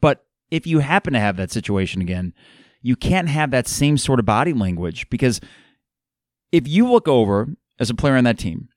[0.01, 2.35] But if you happen to have that situation again,
[2.83, 5.41] you can't have that same sort of body language because
[6.51, 8.69] if you look over as a player on that team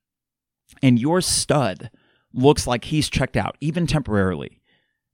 [0.82, 1.90] and your stud
[2.34, 4.62] looks like he's checked out, even temporarily,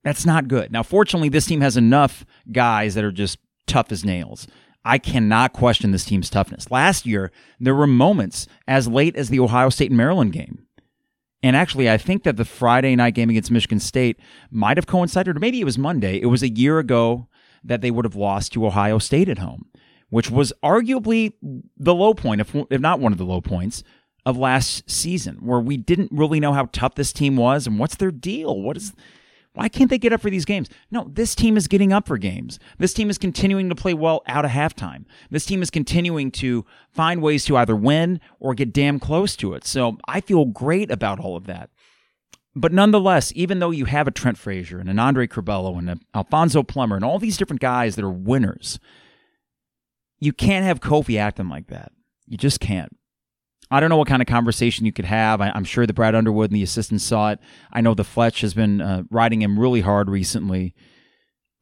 [0.03, 0.71] that's not good.
[0.71, 4.47] Now, fortunately, this team has enough guys that are just tough as nails.
[4.83, 6.71] I cannot question this team's toughness.
[6.71, 10.65] Last year, there were moments as late as the Ohio State and Maryland game.
[11.43, 14.19] And actually, I think that the Friday night game against Michigan State
[14.51, 16.21] might have coincided, or maybe it was Monday.
[16.21, 17.27] It was a year ago
[17.63, 19.65] that they would have lost to Ohio State at home,
[20.09, 21.33] which was arguably
[21.77, 23.83] the low point, if, if not one of the low points
[24.23, 27.95] of last season, where we didn't really know how tough this team was and what's
[27.95, 28.61] their deal.
[28.61, 28.93] What is
[29.53, 30.69] why can't they get up for these games?
[30.91, 32.57] No, this team is getting up for games.
[32.77, 35.05] This team is continuing to play well out of halftime.
[35.29, 39.53] This team is continuing to find ways to either win or get damn close to
[39.53, 39.65] it.
[39.65, 41.69] So I feel great about all of that.
[42.55, 46.01] But nonetheless, even though you have a Trent Frazier and an Andre Curbelo and an
[46.13, 48.79] Alfonso Plummer and all these different guys that are winners,
[50.19, 51.91] you can't have Kofi acting like that.
[52.27, 52.95] You just can't.
[53.71, 55.39] I don't know what kind of conversation you could have.
[55.39, 57.39] I, am sure that Brad Underwood and the assistants saw it.
[57.71, 60.75] I know the Fletch has been uh, riding him really hard recently.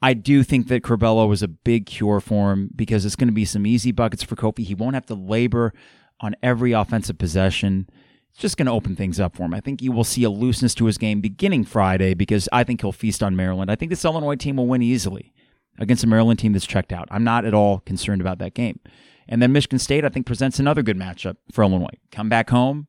[0.02, 3.34] I do think that Curbelo was a big cure for him because it's going to
[3.34, 4.64] be some easy buckets for Kofi.
[4.64, 5.74] He won't have to labor
[6.20, 7.88] on every offensive possession.
[8.32, 9.54] It's just going to open things up for him.
[9.54, 12.82] I think you will see a looseness to his game beginning Friday because I think
[12.82, 13.70] he'll feast on Maryland.
[13.70, 15.34] I think this Illinois team will win easily
[15.78, 17.08] against a Maryland team that's checked out.
[17.12, 18.80] I'm not at all concerned about that game.
[19.30, 21.94] And then Michigan State, I think, presents another good matchup for Illinois.
[22.12, 22.88] Come back home,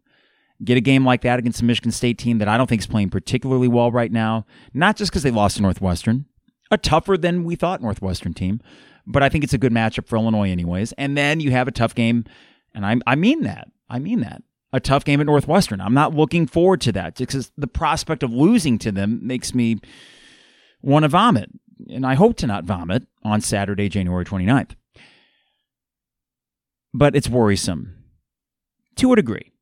[0.64, 2.86] get a game like that against a Michigan State team that I don't think is
[2.86, 4.46] playing particularly well right now.
[4.72, 6.24] Not just because they lost to Northwestern,
[6.70, 8.60] a tougher than we thought Northwestern team,
[9.06, 10.92] but I think it's a good matchup for Illinois, anyways.
[10.92, 12.24] And then you have a tough game,
[12.74, 13.68] and I, I mean that.
[13.90, 14.42] I mean that.
[14.72, 15.80] A tough game at Northwestern.
[15.80, 19.78] I'm not looking forward to that because the prospect of losing to them makes me
[20.80, 21.50] want to vomit.
[21.90, 24.76] And I hope to not vomit on Saturday, January 29th
[26.92, 27.96] but it's worrisome
[28.96, 29.52] to a degree.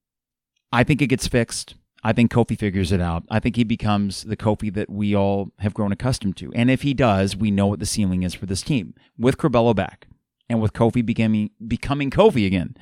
[0.72, 1.74] I think it gets fixed.
[2.04, 3.24] I think Kofi figures it out.
[3.28, 6.52] I think he becomes the Kofi that we all have grown accustomed to.
[6.54, 8.94] And if he does, we know what the ceiling is for this team.
[9.18, 10.06] With Curbelo back
[10.48, 12.76] and with Kofi becoming becoming Kofi again,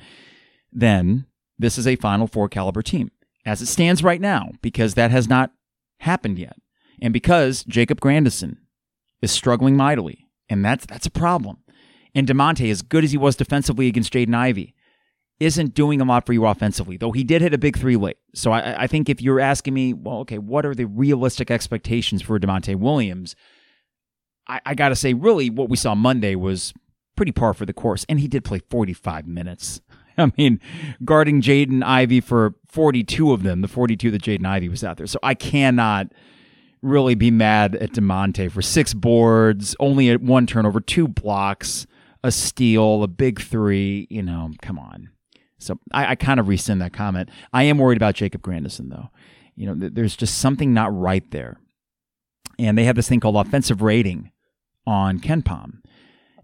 [0.71, 1.25] then
[1.57, 3.11] this is a Final Four caliber team
[3.45, 5.51] as it stands right now, because that has not
[5.99, 6.57] happened yet.
[7.01, 8.57] And because Jacob Grandison
[9.21, 11.57] is struggling mightily, and that's that's a problem.
[12.17, 14.73] And Da'Monte, as good as he was defensively against Jaden Ivey,
[15.39, 18.17] isn't doing a lot for you offensively, though he did hit a big three late.
[18.33, 22.23] So I, I think if you're asking me, well, okay, what are the realistic expectations
[22.23, 23.35] for Da'Monte Williams?
[24.47, 26.73] I, I got to say, really, what we saw Monday was
[27.15, 28.03] pretty par for the course.
[28.09, 29.79] And he did play 45 minutes.
[30.17, 30.59] I mean,
[31.05, 35.05] guarding Jaden Ivey for 42 of them, the 42 that Jaden Ivey was out there.
[35.05, 36.07] So I cannot
[36.81, 41.85] really be mad at Da'Monte for six boards, only at one turnover, two blocks
[42.23, 44.07] a steal, a big three.
[44.09, 45.09] You know, come on.
[45.59, 47.29] So I, I kind of rescind that comment.
[47.53, 49.09] I am worried about Jacob Grandison, though.
[49.55, 51.59] You know, th- there's just something not right there.
[52.59, 54.31] And they have this thing called offensive rating
[54.85, 55.79] on KenPom.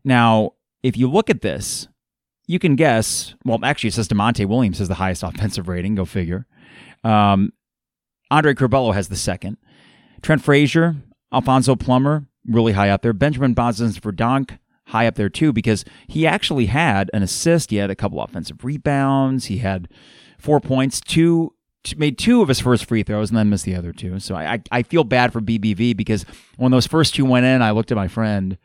[0.04, 1.88] Now, if you look at this,
[2.48, 3.36] you can guess.
[3.46, 5.96] Well, actually, it says Da'Monte Williams has the highest offensive rating.
[5.96, 6.48] Go figure.
[7.04, 7.54] Um,
[8.32, 9.58] Andre Curbelo has the second.
[10.22, 10.96] Trent Frazier,
[11.32, 13.14] Alfonso Plummer, really high up there.
[13.14, 14.58] Benjamin Bosmans-Verdonk,
[14.94, 17.72] high up there too because he actually had an assist.
[17.72, 19.46] He had a couple offensive rebounds.
[19.46, 19.90] He had
[20.40, 21.54] four points, two
[21.98, 24.18] made two of his first free throws and then missed the other two.
[24.20, 26.26] So I, I feel bad for BBV because
[26.56, 28.58] when those first two went in, I looked at my friend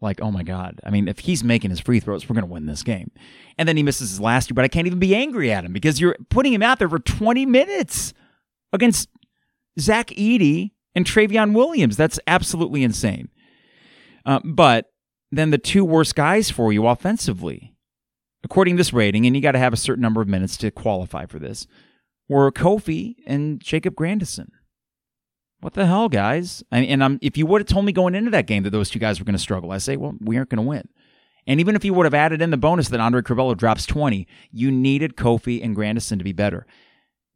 [0.00, 0.80] like, oh my God.
[0.82, 3.12] I mean, if he's making his free throws, we're going to win this game.
[3.58, 5.72] And then he misses his last two, but I can't even be angry at him
[5.72, 8.12] because you're putting him out there for 20 minutes
[8.72, 9.08] against
[9.78, 11.96] Zach Edey and Trevion Williams.
[11.96, 13.28] That's absolutely insane.
[14.26, 14.90] Uh, but
[15.30, 17.74] than the two worst guys for you offensively.
[18.44, 20.70] According to this rating, and you got to have a certain number of minutes to
[20.70, 21.66] qualify for this,
[22.28, 24.52] were Kofi and Jacob Grandison.
[25.60, 26.62] What the hell, guys?
[26.70, 29.00] and I'm, if you would have told me going into that game that those two
[29.00, 30.88] guys were going to struggle, I say, well, we aren't going to win.
[31.48, 34.26] And even if you would have added in the bonus that Andre Curbelo drops 20,
[34.52, 36.66] you needed Kofi and Grandison to be better.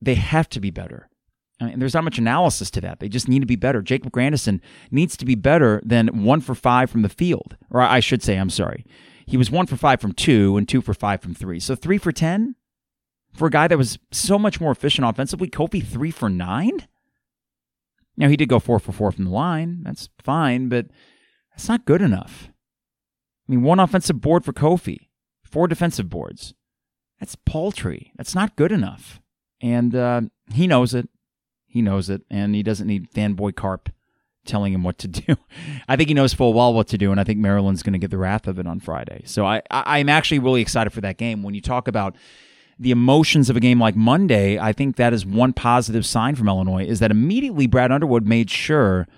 [0.00, 1.08] They have to be better.
[1.62, 2.98] I mean, there's not much analysis to that.
[2.98, 3.82] They just need to be better.
[3.82, 7.56] Jacob Grandison needs to be better than one for five from the field.
[7.70, 8.84] Or I should say, I'm sorry.
[9.26, 11.60] He was one for five from two and two for five from three.
[11.60, 12.56] So three for 10
[13.32, 15.48] for a guy that was so much more efficient offensively.
[15.48, 16.86] Kofi three for nine?
[18.16, 19.82] Now, he did go four for four from the line.
[19.84, 20.86] That's fine, but
[21.50, 22.48] that's not good enough.
[23.48, 25.08] I mean, one offensive board for Kofi,
[25.44, 26.54] four defensive boards.
[27.20, 28.12] That's paltry.
[28.16, 29.20] That's not good enough.
[29.60, 30.22] And uh,
[30.52, 31.08] he knows it.
[31.72, 32.22] He knows it.
[32.30, 33.88] And he doesn't need fanboy Carp
[34.44, 35.36] telling him what to do.
[35.88, 37.10] I think he knows full well what to do.
[37.10, 39.22] And I think Maryland's going to get the wrath of it on Friday.
[39.24, 41.42] So I, I, I'm actually really excited for that game.
[41.42, 42.14] When you talk about
[42.78, 46.48] the emotions of a game like Monday, I think that is one positive sign from
[46.48, 49.08] Illinois is that immediately Brad Underwood made sure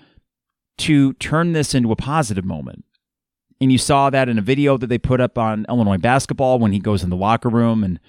[0.77, 2.85] to turn this into a positive moment.
[3.59, 6.71] And you saw that in a video that they put up on Illinois basketball when
[6.71, 7.99] he goes in the locker room and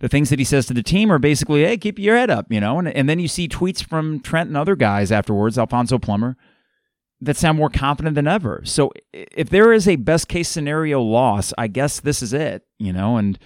[0.00, 2.46] the things that he says to the team are basically, hey, keep your head up,
[2.50, 2.78] you know?
[2.78, 6.36] And, and then you see tweets from Trent and other guys afterwards, Alfonso Plummer,
[7.20, 8.62] that sound more confident than ever.
[8.64, 12.92] So if there is a best case scenario loss, I guess this is it, you
[12.92, 13.18] know?
[13.18, 13.38] And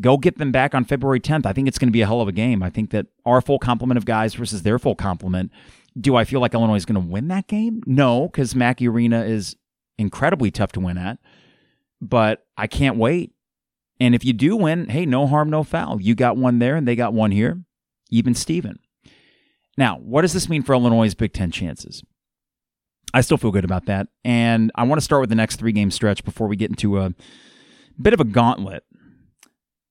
[0.00, 1.46] go get them back on February 10th.
[1.46, 2.62] I think it's going to be a hell of a game.
[2.62, 5.50] I think that our full complement of guys versus their full complement.
[5.98, 7.82] Do I feel like Illinois is going to win that game?
[7.86, 9.56] No, because Mackey Arena is
[9.96, 11.18] incredibly tough to win at.
[12.02, 13.33] But I can't wait.
[14.04, 15.98] And if you do win, hey, no harm, no foul.
[15.98, 17.62] You got one there and they got one here.
[18.10, 18.78] Even Steven.
[19.78, 22.02] Now, what does this mean for Illinois' Big Ten chances?
[23.14, 24.08] I still feel good about that.
[24.22, 26.98] And I want to start with the next three game stretch before we get into
[27.00, 27.14] a
[27.98, 28.84] bit of a gauntlet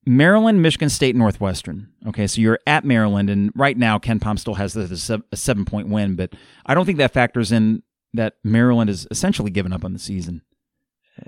[0.06, 1.89] Maryland, Michigan State, Northwestern.
[2.08, 6.15] Okay, so you're at Maryland, and right now KenPom still has a seven point win,
[6.15, 6.34] but
[6.67, 7.82] I don't think that factors in
[8.13, 10.43] that Maryland is essentially given up on the season.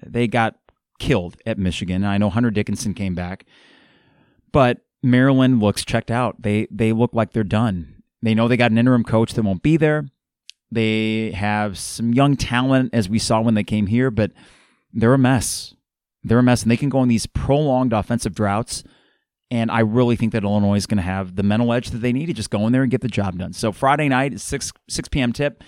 [0.06, 0.56] They got
[0.99, 2.03] killed at Michigan.
[2.03, 3.45] I know Hunter Dickinson came back,
[4.51, 6.41] but Maryland looks checked out.
[6.41, 8.03] They they look like they're done.
[8.21, 10.08] They know they got an interim coach that won't be there.
[10.71, 14.31] They have some young talent, as we saw when they came here, but
[14.91, 15.75] they're a mess.
[16.23, 18.84] They're a mess, and they can go on these prolonged offensive droughts.
[19.51, 22.12] And I really think that Illinois is going to have the mental edge that they
[22.12, 23.53] need to just go in there and get the job done.
[23.53, 25.31] So Friday night, 6 6 p.m.
[25.34, 25.63] tip,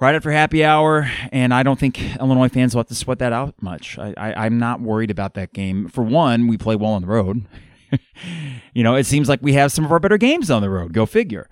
[0.00, 3.32] right after happy hour, and I don't think Illinois fans will have to sweat that
[3.32, 3.98] out much.
[3.98, 5.88] I, I'm not worried about that game.
[5.88, 7.46] For one, we play well on the road.
[8.74, 10.92] you know, it seems like we have some of our better games on the road.
[10.92, 11.48] Go figure.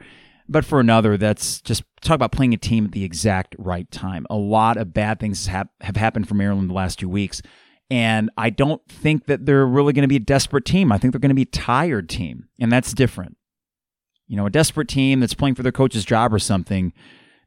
[0.46, 4.26] But for another, that's just talk about playing a team at the exact right time.
[4.28, 7.40] A lot of bad things have, have happened for Maryland the last two weeks.
[7.90, 10.92] And I don't think that they're really going to be a desperate team.
[10.92, 13.36] I think they're going to be a tired team, and that's different.
[14.26, 16.92] You know, a desperate team that's playing for their coach's job or something,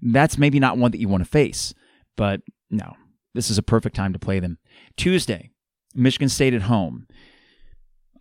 [0.01, 1.73] that's maybe not one that you want to face.
[2.15, 2.95] But no,
[3.33, 4.57] this is a perfect time to play them.
[4.95, 5.51] Tuesday,
[5.95, 7.07] Michigan State at home.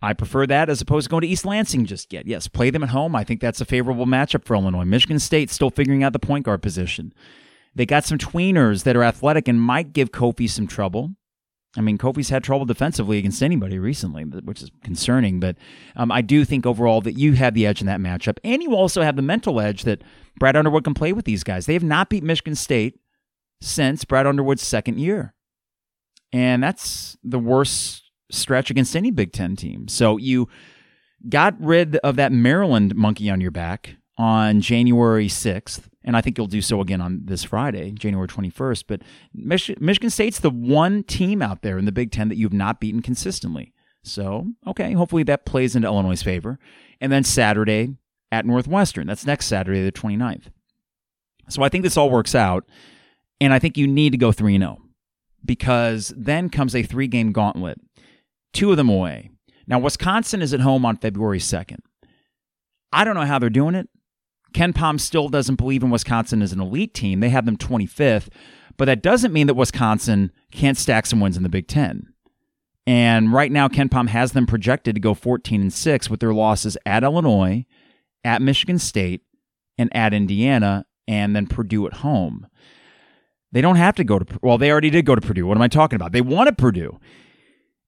[0.01, 2.27] I prefer that as opposed to going to East Lansing just yet.
[2.27, 3.15] Yes, play them at home.
[3.15, 4.85] I think that's a favorable matchup for Illinois.
[4.85, 7.13] Michigan State still figuring out the point guard position.
[7.73, 11.15] They got some tweeners that are athletic and might give Kofi some trouble.
[11.75, 15.39] I mean, Kofi's had trouble defensively against anybody recently, which is concerning.
[15.39, 15.57] But
[15.95, 18.37] um, I do think overall that you have the edge in that matchup.
[18.43, 20.01] And you also have the mental edge that
[20.39, 21.65] Brad Underwood can play with these guys.
[21.65, 22.99] They have not beat Michigan State
[23.61, 25.33] since Brad Underwood's second year.
[26.31, 29.87] And that's the worst stretch against any Big Ten team.
[29.87, 30.47] So you
[31.29, 36.37] got rid of that Maryland monkey on your back on January 6th and I think
[36.37, 38.85] you'll do so again on this Friday, January 21st.
[38.87, 39.01] But
[39.33, 42.79] Mich- Michigan State's the one team out there in the Big Ten that you've not
[42.79, 43.73] beaten consistently.
[44.05, 46.59] So, okay, hopefully that plays into Illinois' favor.
[47.01, 47.97] And then Saturday
[48.31, 49.07] at Northwestern.
[49.07, 50.45] That's next Saturday, the 29th.
[51.49, 52.65] So I think this all works out.
[53.39, 54.79] And I think you need to go 3 0
[55.45, 57.79] because then comes a three game gauntlet,
[58.53, 59.29] two of them away.
[59.67, 61.79] Now, Wisconsin is at home on February 2nd.
[62.91, 63.89] I don't know how they're doing it.
[64.53, 67.19] KenPom still doesn't believe in Wisconsin as an elite team.
[67.19, 68.29] They have them 25th,
[68.77, 72.13] but that doesn't mean that Wisconsin can't stack some wins in the Big Ten.
[72.87, 76.77] And right now, KenPom has them projected to go 14 and 6 with their losses
[76.85, 77.65] at Illinois,
[78.27, 79.21] at Michigan State,
[79.77, 82.47] and at Indiana, and then Purdue at home.
[83.51, 85.47] They don't have to go to, well, they already did go to Purdue.
[85.47, 86.11] What am I talking about?
[86.11, 86.99] They wanted Purdue.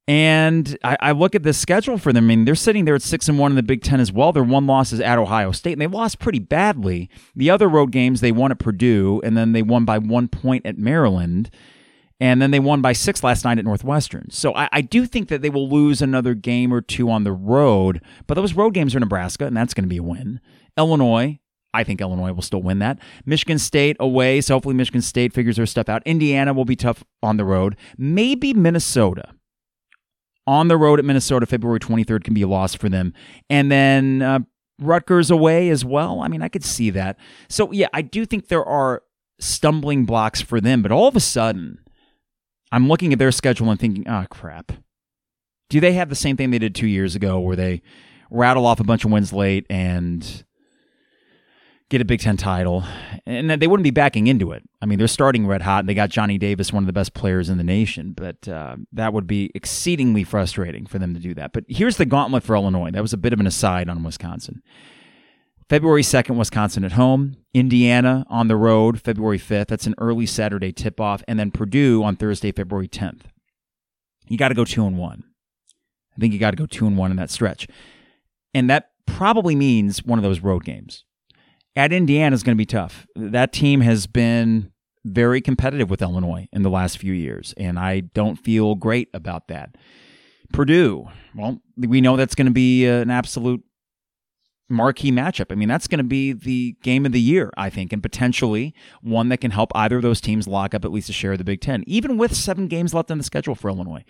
[0.08, 2.24] And I, I, look at the schedule for them.
[2.24, 4.32] I mean, they're sitting there at six and one in the Big Ten as well.
[4.32, 7.12] Their one loss is at Ohio State, and they lost pretty badly.
[7.36, 10.66] The other road games they won at Purdue, and then they won by one point
[10.66, 11.52] at Maryland,
[12.20, 14.30] and then they won by six last night at Northwestern.
[14.30, 17.32] So I, I do think that they will lose another game or two on the
[17.32, 20.40] road, but those road games are Nebraska, and that's going to be a win.
[20.78, 21.40] Illinois,
[21.74, 23.00] I think Illinois will still win that.
[23.26, 26.02] Michigan State away, so hopefully Michigan State figures their stuff out.
[26.06, 27.78] Indiana will be tough on the road.
[27.98, 29.34] Maybe Minnesota.
[30.48, 33.14] On the road at Minnesota, February 23rd can be a loss for them.
[33.52, 34.40] And then uh,
[34.82, 36.22] Rutgers away as well.
[36.22, 37.18] I mean, I could see that.
[37.50, 39.04] So, yeah, I do think there are
[39.40, 41.78] stumbling blocks for them, but all of a sudden,
[42.72, 44.72] I'm looking at their schedule and thinking, oh, crap.
[45.70, 47.82] Do they have the same thing they did two years ago where they
[48.32, 50.44] rattle off a bunch of wins late and
[51.90, 52.84] get a Big Ten title,
[53.26, 54.64] and they wouldn't be backing into it.
[54.80, 57.16] I mean, they're starting red hot, and they got Johnny Davis, one of the best
[57.16, 61.34] players in the nation, but uh, that would be exceedingly frustrating for them to do
[61.34, 61.52] that.
[61.52, 62.92] But here's the gauntlet for Illinois.
[62.92, 64.62] That was a bit of an aside on Wisconsin.
[65.70, 67.38] February 2nd, Wisconsin at home.
[67.54, 69.68] Indiana on the road, February 5th.
[69.68, 71.24] That's an early Saturday tip off.
[71.28, 73.22] And then Purdue on Thursday, February 10th.
[74.28, 75.24] You got to go two and one.
[76.16, 77.68] I think you got to go two and one in that stretch.
[78.54, 81.06] And that probably means one of those road games
[81.76, 83.08] at Indiana is going to be tough.
[83.16, 84.72] That team has been
[85.06, 89.48] very competitive with Illinois in the last few years, and I don't feel great about
[89.48, 89.76] that.
[90.52, 93.64] Purdue, well, we know that's going to be uh, an absolute
[94.70, 95.52] marquee matchup.
[95.52, 98.74] I mean, that's going to be the game of the year, I think, and potentially
[99.02, 101.38] one that can help either of those teams lock up at least a share of
[101.40, 104.06] the Big Ten, even with seven games left on the schedule for Illinois.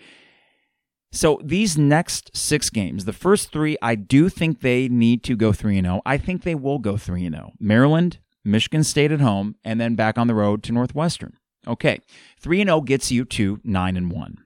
[1.12, 5.52] So these next six games, the first three, I do think they need to go
[5.52, 6.02] 3 0.
[6.06, 7.52] I think they will go 3 0.
[7.58, 11.36] Maryland, Michigan State at home, and then back on the road to Northwestern.
[11.66, 11.98] Okay,
[12.40, 14.38] 3 0 gets you to 9 and 1.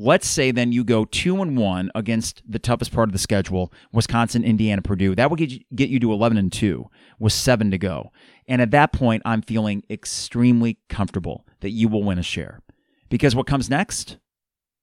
[0.00, 3.72] Let's say then you go 2 and 1 against the toughest part of the schedule,
[3.92, 5.16] Wisconsin, Indiana, Purdue.
[5.16, 6.86] That would get you to 11 and 2
[7.18, 8.12] with 7 to go.
[8.46, 12.62] And at that point, I'm feeling extremely comfortable that you will win a share.
[13.08, 14.18] Because what comes next?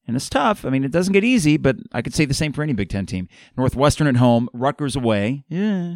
[0.06, 0.66] And it's tough.
[0.66, 2.90] I mean, it doesn't get easy, but I could say the same for any Big
[2.90, 3.30] Ten team.
[3.58, 5.46] Northwestern at home, Rutgers away.
[5.48, 5.96] Yeah.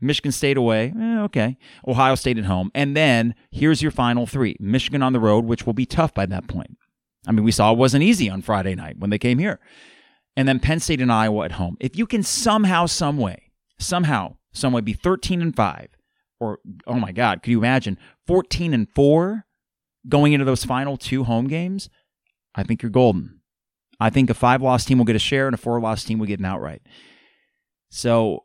[0.00, 0.92] Michigan State away.
[0.96, 1.56] Eh, okay.
[1.86, 2.70] Ohio State at home.
[2.74, 6.26] And then here's your final three Michigan on the road, which will be tough by
[6.26, 6.76] that point.
[7.26, 9.60] I mean, we saw it wasn't easy on Friday night when they came here.
[10.36, 11.76] And then Penn State and Iowa at home.
[11.80, 15.88] If you can somehow, some way, somehow, some way be 13 and 5,
[16.40, 19.44] or oh my God, could you imagine 14 and 4
[20.08, 21.90] going into those final two home games?
[22.54, 23.40] I think you're golden.
[24.00, 26.18] I think a five loss team will get a share and a four loss team
[26.18, 26.82] will get an outright.
[27.90, 28.44] So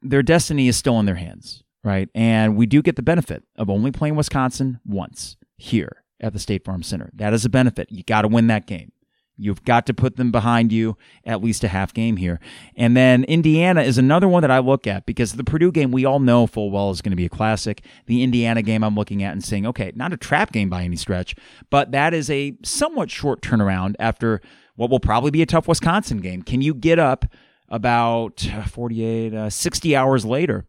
[0.00, 2.08] their destiny is still in their hands, right?
[2.14, 6.64] And we do get the benefit of only playing Wisconsin once here at the State
[6.64, 7.10] Farm Center.
[7.14, 7.92] That is a benefit.
[7.92, 8.92] You got to win that game.
[9.36, 12.38] You've got to put them behind you at least a half game here.
[12.76, 16.04] And then Indiana is another one that I look at because the Purdue game we
[16.04, 17.84] all know full well is going to be a classic.
[18.06, 20.96] The Indiana game I'm looking at and saying, okay, not a trap game by any
[20.96, 21.34] stretch,
[21.68, 24.40] but that is a somewhat short turnaround after
[24.76, 26.42] what will probably be a tough Wisconsin game.
[26.42, 27.26] Can you get up
[27.68, 30.66] about 48, uh, 60 hours later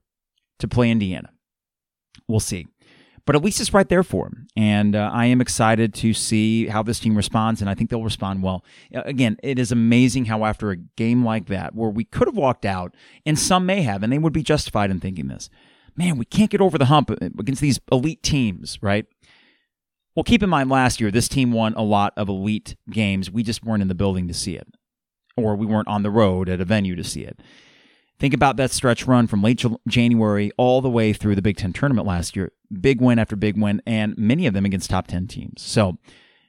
[0.57, 1.29] to play Indiana?
[2.27, 2.67] We'll see
[3.25, 4.47] but at least it's right there for him.
[4.55, 8.03] And uh, I am excited to see how this team responds, and I think they'll
[8.03, 8.63] respond well.
[8.93, 12.65] Again, it is amazing how after a game like that, where we could have walked
[12.65, 15.49] out, and some may have, and they would be justified in thinking this,
[15.95, 19.05] man, we can't get over the hump against these elite teams, right?
[20.15, 23.29] Well, keep in mind last year, this team won a lot of elite games.
[23.29, 24.67] We just weren't in the building to see it,
[25.35, 27.41] or we weren't on the road at a venue to see it.
[28.17, 31.73] Think about that stretch run from late January all the way through the Big Ten
[31.73, 32.51] tournament last year.
[32.79, 35.61] Big win after big win, and many of them against top 10 teams.
[35.61, 35.97] So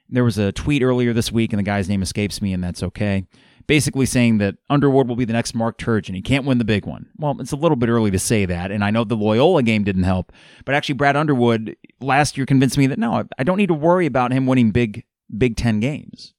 [0.09, 2.83] there was a tweet earlier this week, and the guy's name escapes me, and that's
[2.83, 3.25] okay.
[3.67, 6.15] Basically saying that Underwood will be the next Mark Turgeon.
[6.15, 7.07] He can't win the big one.
[7.17, 9.83] Well, it's a little bit early to say that, and I know the Loyola game
[9.83, 10.31] didn't help,
[10.63, 14.05] but actually, Brad Underwood last year convinced me that no, I don't need to worry
[14.05, 15.03] about him winning big
[15.35, 16.33] Big Ten games.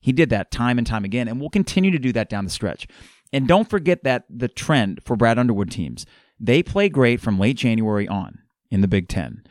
[0.00, 2.50] He did that time and time again, and will continue to do that down the
[2.50, 2.86] stretch.
[3.32, 6.06] And don't forget that the trend for Brad Underwood teams,
[6.38, 8.38] they play great from late January on
[8.70, 9.44] in the Big Ten.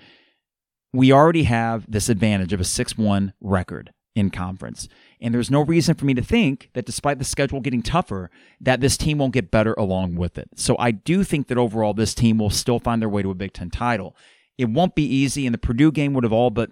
[0.91, 4.87] We already have this advantage of a 6 1 record in conference.
[5.21, 8.81] And there's no reason for me to think that despite the schedule getting tougher, that
[8.81, 10.49] this team won't get better along with it.
[10.55, 13.35] So I do think that overall this team will still find their way to a
[13.35, 14.15] Big Ten title.
[14.57, 16.71] It won't be easy, and the Purdue game would have all but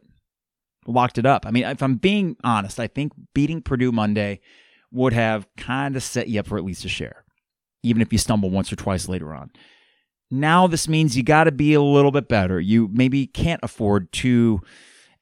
[0.86, 1.46] locked it up.
[1.46, 4.40] I mean, if I'm being honest, I think beating Purdue Monday
[4.92, 7.26] would have kind of set you up for at least a share,
[7.84, 9.52] even if you stumble once or twice later on.
[10.30, 12.60] Now, this means you got to be a little bit better.
[12.60, 14.62] You maybe can't afford two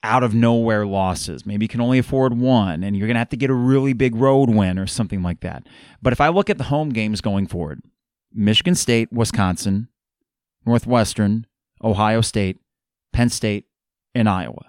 [0.01, 1.45] out of nowhere losses.
[1.45, 3.93] Maybe you can only afford one, and you're going to have to get a really
[3.93, 5.67] big road win or something like that.
[6.01, 7.81] But if I look at the home games going forward
[8.33, 9.87] Michigan State, Wisconsin,
[10.65, 11.47] Northwestern,
[11.83, 12.57] Ohio State,
[13.13, 13.65] Penn State,
[14.13, 14.65] and Iowa.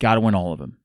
[0.00, 0.78] Got to win all of them.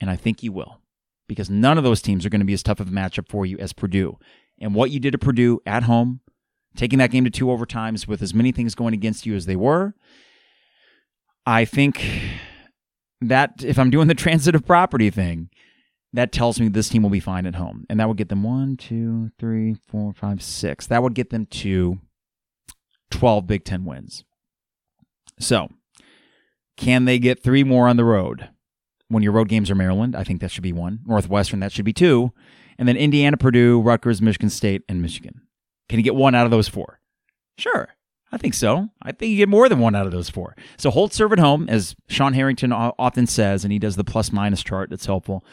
[0.00, 0.80] And I think you will
[1.28, 3.46] because none of those teams are going to be as tough of a matchup for
[3.46, 4.18] you as Purdue.
[4.58, 6.20] And what you did at Purdue at home
[6.76, 9.56] taking that game to two overtimes with as many things going against you as they
[9.56, 9.94] were.
[11.44, 12.04] I think
[13.20, 15.48] that if I'm doing the transitive property thing,
[16.12, 17.84] that tells me this team will be fine at home.
[17.90, 20.86] And that would get them one, two, three, four, five, six.
[20.86, 21.98] That would get them to
[23.10, 24.24] 12 Big Ten wins.
[25.38, 25.68] So,
[26.76, 28.48] can they get three more on the road?
[29.08, 31.00] When your road games are Maryland, I think that should be one.
[31.06, 32.32] Northwestern, that should be two.
[32.78, 35.42] And then Indiana, Purdue, Rutgers, Michigan State, and Michigan.
[35.88, 37.00] Can you get one out of those four?
[37.56, 37.88] Sure.
[38.32, 38.88] I think so.
[39.00, 40.56] I think you get more than one out of those four.
[40.76, 44.32] So hold serve at home, as Sean Harrington often says, and he does the plus
[44.32, 45.44] minus chart that's helpful.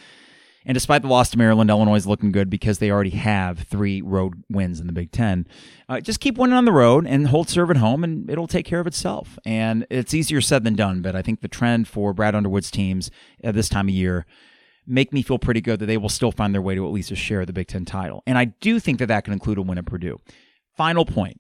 [0.66, 4.02] And despite the loss to Maryland, Illinois is looking good because they already have three
[4.02, 5.48] road wins in the Big Ten.
[5.90, 8.66] Uh, just keep winning on the road and hold serve at home, and it'll take
[8.66, 9.38] care of itself.
[9.46, 13.12] And it's easier said than done, but I think the trend for Brad Underwood's teams
[13.44, 14.26] at this time of year
[14.86, 17.12] make me feel pretty good that they will still find their way to at least
[17.12, 18.24] a share of the Big Ten title.
[18.26, 20.20] And I do think that that can include a win at Purdue.
[20.76, 21.40] Final point.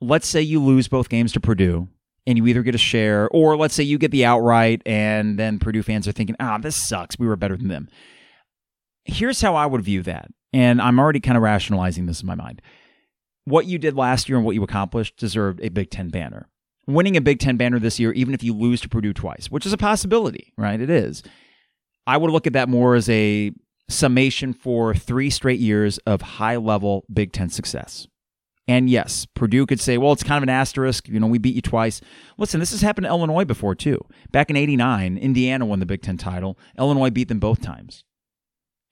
[0.00, 1.88] Let's say you lose both games to Purdue
[2.26, 5.58] and you either get a share, or let's say you get the outright, and then
[5.58, 7.18] Purdue fans are thinking, ah, this sucks.
[7.18, 7.88] We were better than them
[9.08, 10.28] here's how I would view that.
[10.52, 12.62] And I'm already kind of rationalizing this in my mind.
[13.44, 16.48] What you did last year and what you accomplished deserved a Big Ten banner.
[16.86, 19.66] Winning a Big Ten banner this year, even if you lose to Purdue twice, which
[19.66, 20.80] is a possibility, right?
[20.80, 21.22] It is.
[22.06, 23.52] I would look at that more as a
[23.90, 28.06] summation for three straight years of high level Big Ten success.
[28.66, 31.08] And yes, Purdue could say, well, it's kind of an asterisk.
[31.08, 32.02] You know, we beat you twice.
[32.36, 33.98] Listen, this has happened to Illinois before, too.
[34.30, 36.58] Back in 89, Indiana won the Big Ten title.
[36.78, 38.04] Illinois beat them both times.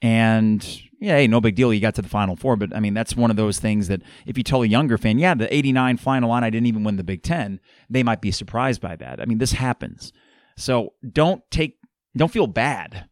[0.03, 0.63] And
[1.01, 1.73] yeah, hey, no big deal.
[1.73, 4.03] You got to the Final Four, but I mean, that's one of those things that
[4.27, 7.05] if you tell a younger fan, yeah, the '89 Flyin' Illini didn't even win the
[7.05, 9.21] Big Ten, they might be surprised by that.
[9.21, 10.13] I mean, this happens.
[10.57, 11.79] So don't take,
[12.17, 13.09] don't feel bad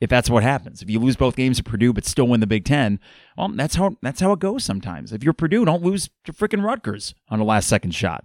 [0.00, 0.82] if that's what happens.
[0.82, 3.00] If you lose both games at Purdue but still win the Big Ten,
[3.36, 5.12] well, that's how that's how it goes sometimes.
[5.12, 8.24] If you're Purdue, don't lose to freaking Rutgers on a last second shot.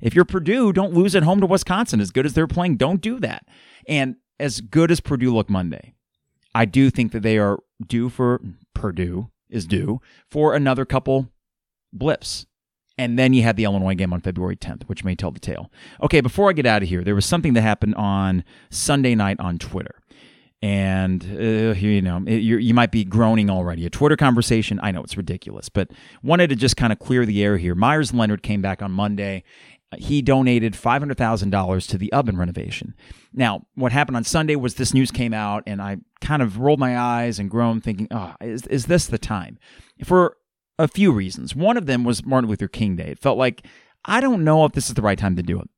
[0.00, 2.00] If you're Purdue, don't lose at home to Wisconsin.
[2.00, 3.46] As good as they're playing, don't do that.
[3.88, 5.94] And as good as Purdue looked Monday,
[6.56, 8.40] I do think that they are due for
[8.74, 10.00] Purdue is due
[10.30, 11.28] for another couple
[11.92, 12.46] blips.
[12.96, 15.70] And then you had the Illinois game on February 10th, which may tell the tale.
[16.02, 19.38] Okay, before I get out of here, there was something that happened on Sunday night
[19.38, 20.00] on Twitter.
[20.62, 23.84] And, uh, you know, it, you might be groaning already.
[23.84, 25.90] A Twitter conversation, I know it's ridiculous, but
[26.22, 27.74] wanted to just kind of clear the air here.
[27.74, 29.44] Myers Leonard came back on Monday
[29.98, 32.94] he donated $500,000 to the Ubben renovation.
[33.32, 36.80] Now, what happened on Sunday was this news came out, and I kind of rolled
[36.80, 39.58] my eyes and groaned, thinking, oh, is, is this the time?
[40.04, 40.36] For
[40.78, 41.54] a few reasons.
[41.54, 43.08] One of them was Martin Luther King Day.
[43.08, 43.66] It felt like,
[44.04, 45.68] I don't know if this is the right time to do it.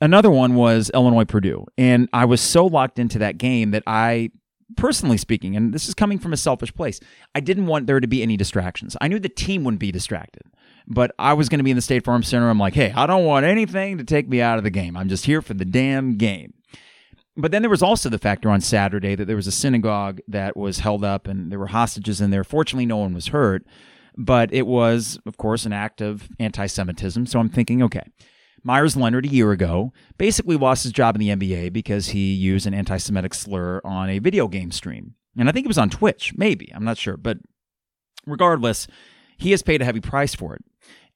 [0.00, 1.64] Another one was Illinois Purdue.
[1.78, 4.30] And I was so locked into that game that I
[4.76, 6.98] personally speaking, and this is coming from a selfish place,
[7.34, 8.96] I didn't want there to be any distractions.
[9.00, 10.42] I knew the team wouldn't be distracted,
[10.86, 12.48] but I was going to be in the State Farm Center.
[12.48, 14.96] I'm like, hey, I don't want anything to take me out of the game.
[14.96, 16.54] I'm just here for the damn game.
[17.36, 20.56] But then there was also the factor on Saturday that there was a synagogue that
[20.56, 22.44] was held up and there were hostages in there.
[22.44, 23.66] Fortunately, no one was hurt,
[24.16, 27.26] but it was, of course, an act of anti Semitism.
[27.26, 28.04] So I'm thinking, okay,
[28.62, 32.66] Myers Leonard a year ago basically lost his job in the NBA because he used
[32.66, 35.14] an anti Semitic slur on a video game stream.
[35.36, 36.72] And I think it was on Twitch, maybe.
[36.74, 37.18] I'm not sure.
[37.18, 37.36] But
[38.26, 38.86] regardless,
[39.36, 40.64] he has paid a heavy price for it.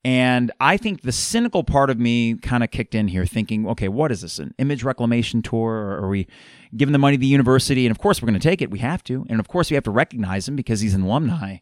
[0.02, 3.88] And I think the cynical part of me kind of kicked in here, thinking, okay,
[3.88, 4.38] what is this?
[4.38, 5.72] An image reclamation tour?
[5.72, 6.26] Or are we
[6.74, 7.84] giving the money to the university?
[7.84, 8.70] And of course, we're going to take it.
[8.70, 9.26] We have to.
[9.28, 11.58] And of course, we have to recognize him because he's an alumni.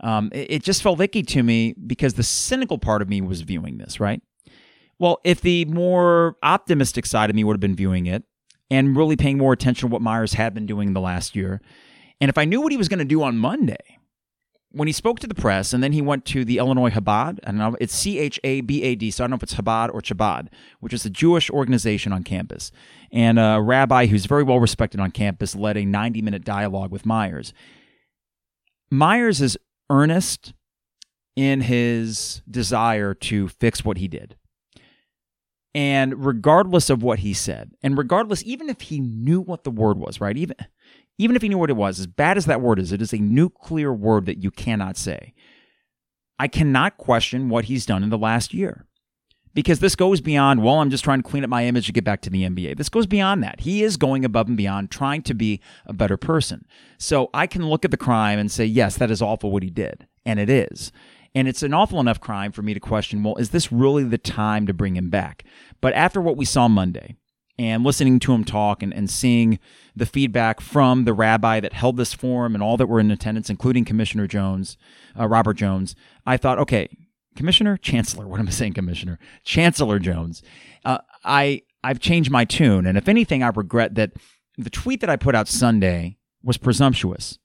[0.00, 3.42] Um, it, it just felt icky to me because the cynical part of me was
[3.42, 4.20] viewing this, right?
[4.98, 8.24] Well, if the more optimistic side of me would have been viewing it
[8.68, 11.60] and really paying more attention to what Myers had been doing the last year,
[12.20, 13.98] and if I knew what he was going to do on Monday,
[14.76, 17.72] when he spoke to the press, and then he went to the Illinois Chabad, I
[17.80, 20.02] it's C H A B A D, so I don't know if it's Chabad or
[20.02, 20.48] Chabad,
[20.80, 22.70] which is a Jewish organization on campus.
[23.10, 27.06] And a rabbi who's very well respected on campus led a 90 minute dialogue with
[27.06, 27.54] Myers.
[28.90, 29.56] Myers is
[29.88, 30.52] earnest
[31.36, 34.36] in his desire to fix what he did.
[35.74, 39.98] And regardless of what he said, and regardless, even if he knew what the word
[39.98, 40.36] was, right?
[40.36, 40.56] Even,
[41.18, 43.12] even if he knew what it was, as bad as that word is, it is
[43.12, 45.34] a nuclear word that you cannot say.
[46.38, 48.86] I cannot question what he's done in the last year
[49.56, 52.04] because this goes beyond, well, I'm just trying to clean up my image to get
[52.04, 52.76] back to the NBA.
[52.76, 53.60] This goes beyond that.
[53.60, 56.66] He is going above and beyond trying to be a better person.
[56.98, 59.70] So I can look at the crime and say, yes, that is awful what he
[59.70, 60.06] did.
[60.26, 60.92] And it is.
[61.34, 64.18] And it's an awful enough crime for me to question well, is this really the
[64.18, 65.44] time to bring him back?
[65.80, 67.16] But after what we saw Monday
[67.58, 69.58] and listening to him talk and, and seeing
[69.94, 73.48] the feedback from the rabbi that held this forum and all that were in attendance,
[73.48, 74.76] including Commissioner Jones,
[75.18, 75.94] uh, Robert Jones,
[76.26, 76.88] I thought, okay,
[77.34, 78.26] Commissioner Chancellor.
[78.28, 80.42] What am I saying, Commissioner Chancellor Jones?
[80.84, 84.12] Uh, I I've changed my tune, and if anything, I regret that
[84.58, 87.38] the tweet that I put out Sunday was presumptuous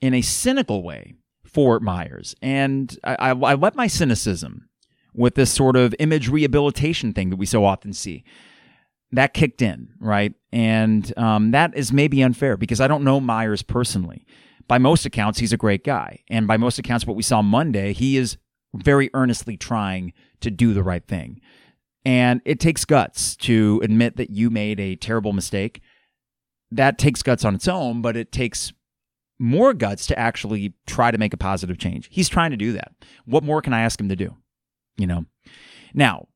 [0.00, 4.68] in a cynical way for Myers, and I, I, I let my cynicism
[5.14, 8.24] with this sort of image rehabilitation thing that we so often see
[9.12, 10.34] that kicked in, right?
[10.52, 14.26] And um, that is maybe unfair because I don't know Myers personally.
[14.68, 16.20] By most accounts, he's a great guy.
[16.28, 18.38] And by most accounts, what we saw Monday, he is
[18.74, 21.40] very earnestly trying to do the right thing.
[22.04, 25.82] And it takes guts to admit that you made a terrible mistake.
[26.70, 28.72] That takes guts on its own, but it takes
[29.38, 32.08] more guts to actually try to make a positive change.
[32.10, 32.92] He's trying to do that.
[33.24, 34.36] What more can I ask him to do?
[34.96, 35.26] You know.
[35.94, 36.28] Now,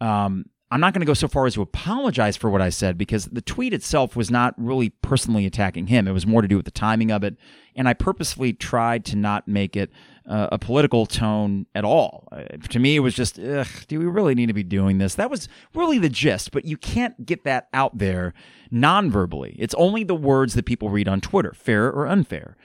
[0.00, 2.98] um, I'm not going to go so far as to apologize for what I said
[2.98, 6.08] because the tweet itself was not really personally attacking him.
[6.08, 7.36] It was more to do with the timing of it.
[7.76, 9.92] And I purposefully tried to not make it
[10.28, 12.26] uh, a political tone at all.
[12.32, 15.14] Uh, to me, it was just, do we really need to be doing this?
[15.14, 18.34] That was really the gist, but you can't get that out there
[18.68, 19.54] non verbally.
[19.60, 22.56] It's only the words that people read on Twitter, fair or unfair.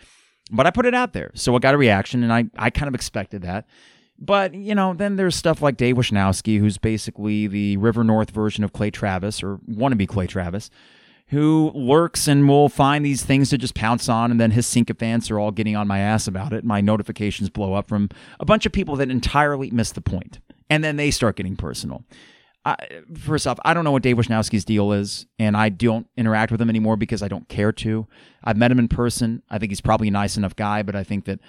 [0.49, 1.29] But I put it out there.
[1.35, 3.67] So it got a reaction, and I, I kind of expected that.
[4.21, 8.65] But, you know, then there's stuff like Dave Wischnowsky, who's basically the River North version
[8.65, 10.69] of Clay Travis, or wannabe Clay Travis,
[11.27, 15.31] who lurks and will find these things to just pounce on, and then his sycophants
[15.31, 16.65] are all getting on my ass about it.
[16.65, 18.09] My notifications blow up from
[18.41, 20.39] a bunch of people that entirely miss the point,
[20.69, 22.03] and then they start getting personal.
[22.65, 22.75] I,
[23.17, 26.59] first off, I don't know what Dave Wischnowsky's deal is, and I don't interact with
[26.59, 28.05] him anymore because I don't care to.
[28.43, 29.43] I've met him in person.
[29.49, 31.39] I think he's probably a nice enough guy, but I think that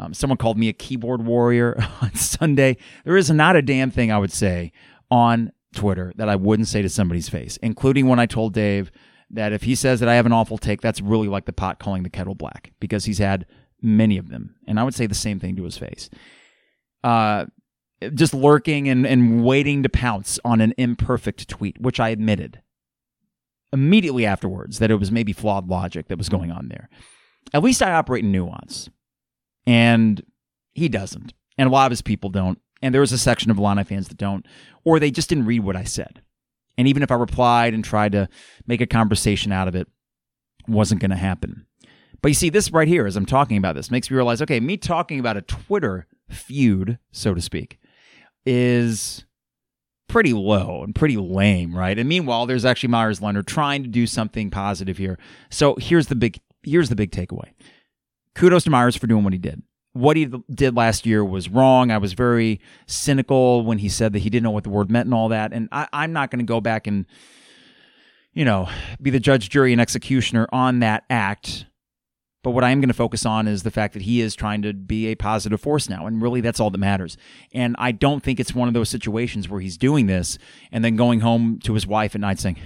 [0.00, 2.78] um, someone called me a keyboard warrior on Sunday.
[3.04, 4.72] There is not a damn thing I would say
[5.10, 8.90] on Twitter that I wouldn't say to somebody's face, including when I told Dave
[9.30, 11.78] that if he says that I have an awful take, that's really like the pot
[11.78, 13.46] calling the kettle black because he's had
[13.82, 14.56] many of them.
[14.66, 16.08] And I would say the same thing to his face.
[17.04, 17.46] Uh,
[18.14, 22.62] just lurking and, and waiting to pounce on an imperfect tweet, which I admitted
[23.72, 26.88] immediately afterwards that it was maybe flawed logic that was going on there.
[27.52, 28.88] At least I operate in nuance.
[29.66, 30.22] And
[30.74, 31.32] he doesn't.
[31.58, 32.58] And a lot of his people don't.
[32.82, 34.46] And there was a section of Illini fans that don't,
[34.84, 36.22] or they just didn't read what I said.
[36.78, 38.28] And even if I replied and tried to
[38.66, 39.86] make a conversation out of it,
[40.66, 41.66] wasn't going to happen.
[42.22, 44.60] But you see, this right here, as I'm talking about this, makes me realize okay,
[44.60, 47.78] me talking about a Twitter feud, so to speak,
[48.46, 49.24] is
[50.08, 51.98] pretty low and pretty lame, right?
[51.98, 55.18] And meanwhile, there's actually Myers Leonard trying to do something positive here.
[55.50, 57.50] So here's the big here's the big takeaway
[58.34, 59.62] kudos to Myers for doing what he did.
[59.92, 61.90] What he did last year was wrong.
[61.90, 65.06] I was very cynical when he said that he didn't know what the word meant
[65.06, 65.52] and all that.
[65.52, 67.06] And I, I'm not going to go back and,
[68.32, 68.68] you know,
[69.02, 71.66] be the judge, jury, and executioner on that act.
[72.42, 74.62] But what I am going to focus on is the fact that he is trying
[74.62, 76.06] to be a positive force now.
[76.06, 77.18] And really, that's all that matters.
[77.52, 80.38] And I don't think it's one of those situations where he's doing this
[80.72, 82.56] and then going home to his wife at night saying,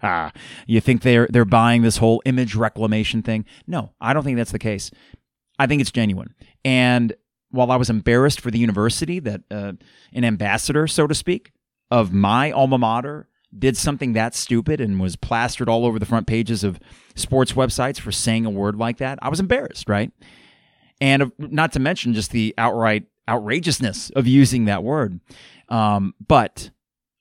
[0.66, 3.44] You think they're, they're buying this whole image reclamation thing?
[3.66, 4.90] No, I don't think that's the case.
[5.58, 6.34] I think it's genuine.
[6.64, 7.12] And
[7.50, 9.72] while I was embarrassed for the university that uh,
[10.14, 11.52] an ambassador, so to speak,
[11.90, 16.26] of my alma mater did something that stupid and was plastered all over the front
[16.26, 16.80] pages of
[17.14, 20.10] sports websites for saying a word like that, I was embarrassed, right?
[21.00, 25.20] And not to mention just the outright outrageousness of using that word.
[25.68, 26.70] Um, but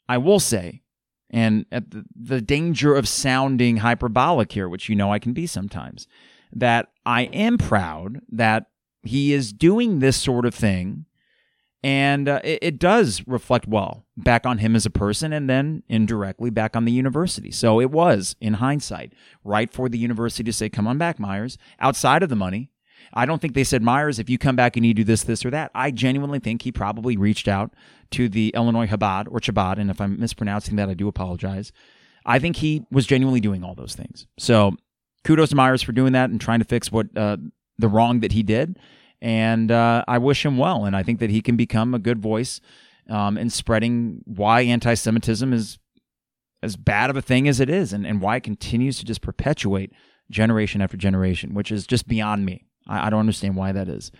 [0.09, 0.81] I will say,
[1.29, 6.07] and the, the danger of sounding hyperbolic here, which you know I can be sometimes,
[6.53, 8.65] that I am proud that
[9.03, 11.05] he is doing this sort of thing
[11.83, 15.81] and uh, it, it, does reflect well back on him as a person and then
[15.89, 17.49] indirectly back on the university.
[17.49, 19.13] So it was, in hindsight,
[19.43, 22.69] right for the university to say, come on back, Myers, outside of the money.
[23.13, 25.43] I don't think they said, Myers, if you come back and you do this, this,
[25.43, 25.71] or that.
[25.73, 27.73] I genuinely think he probably reached out
[28.11, 29.79] to the Illinois Chabad or Chabad.
[29.79, 31.71] And if I'm mispronouncing that, I do apologize.
[32.25, 34.27] I think he was genuinely doing all those things.
[34.37, 34.75] So
[35.23, 37.37] kudos to Myers for doing that and trying to fix what uh,
[37.79, 38.77] the wrong that he did
[39.21, 40.85] and uh, I wish him well.
[40.85, 42.59] And I think that he can become a good voice
[43.09, 45.77] um, in spreading why anti-Semitism is
[46.63, 49.21] as bad of a thing as it is, and, and why it continues to just
[49.21, 49.91] perpetuate
[50.29, 52.65] generation after generation, which is just beyond me.
[52.87, 54.11] I, I don't understand why that is.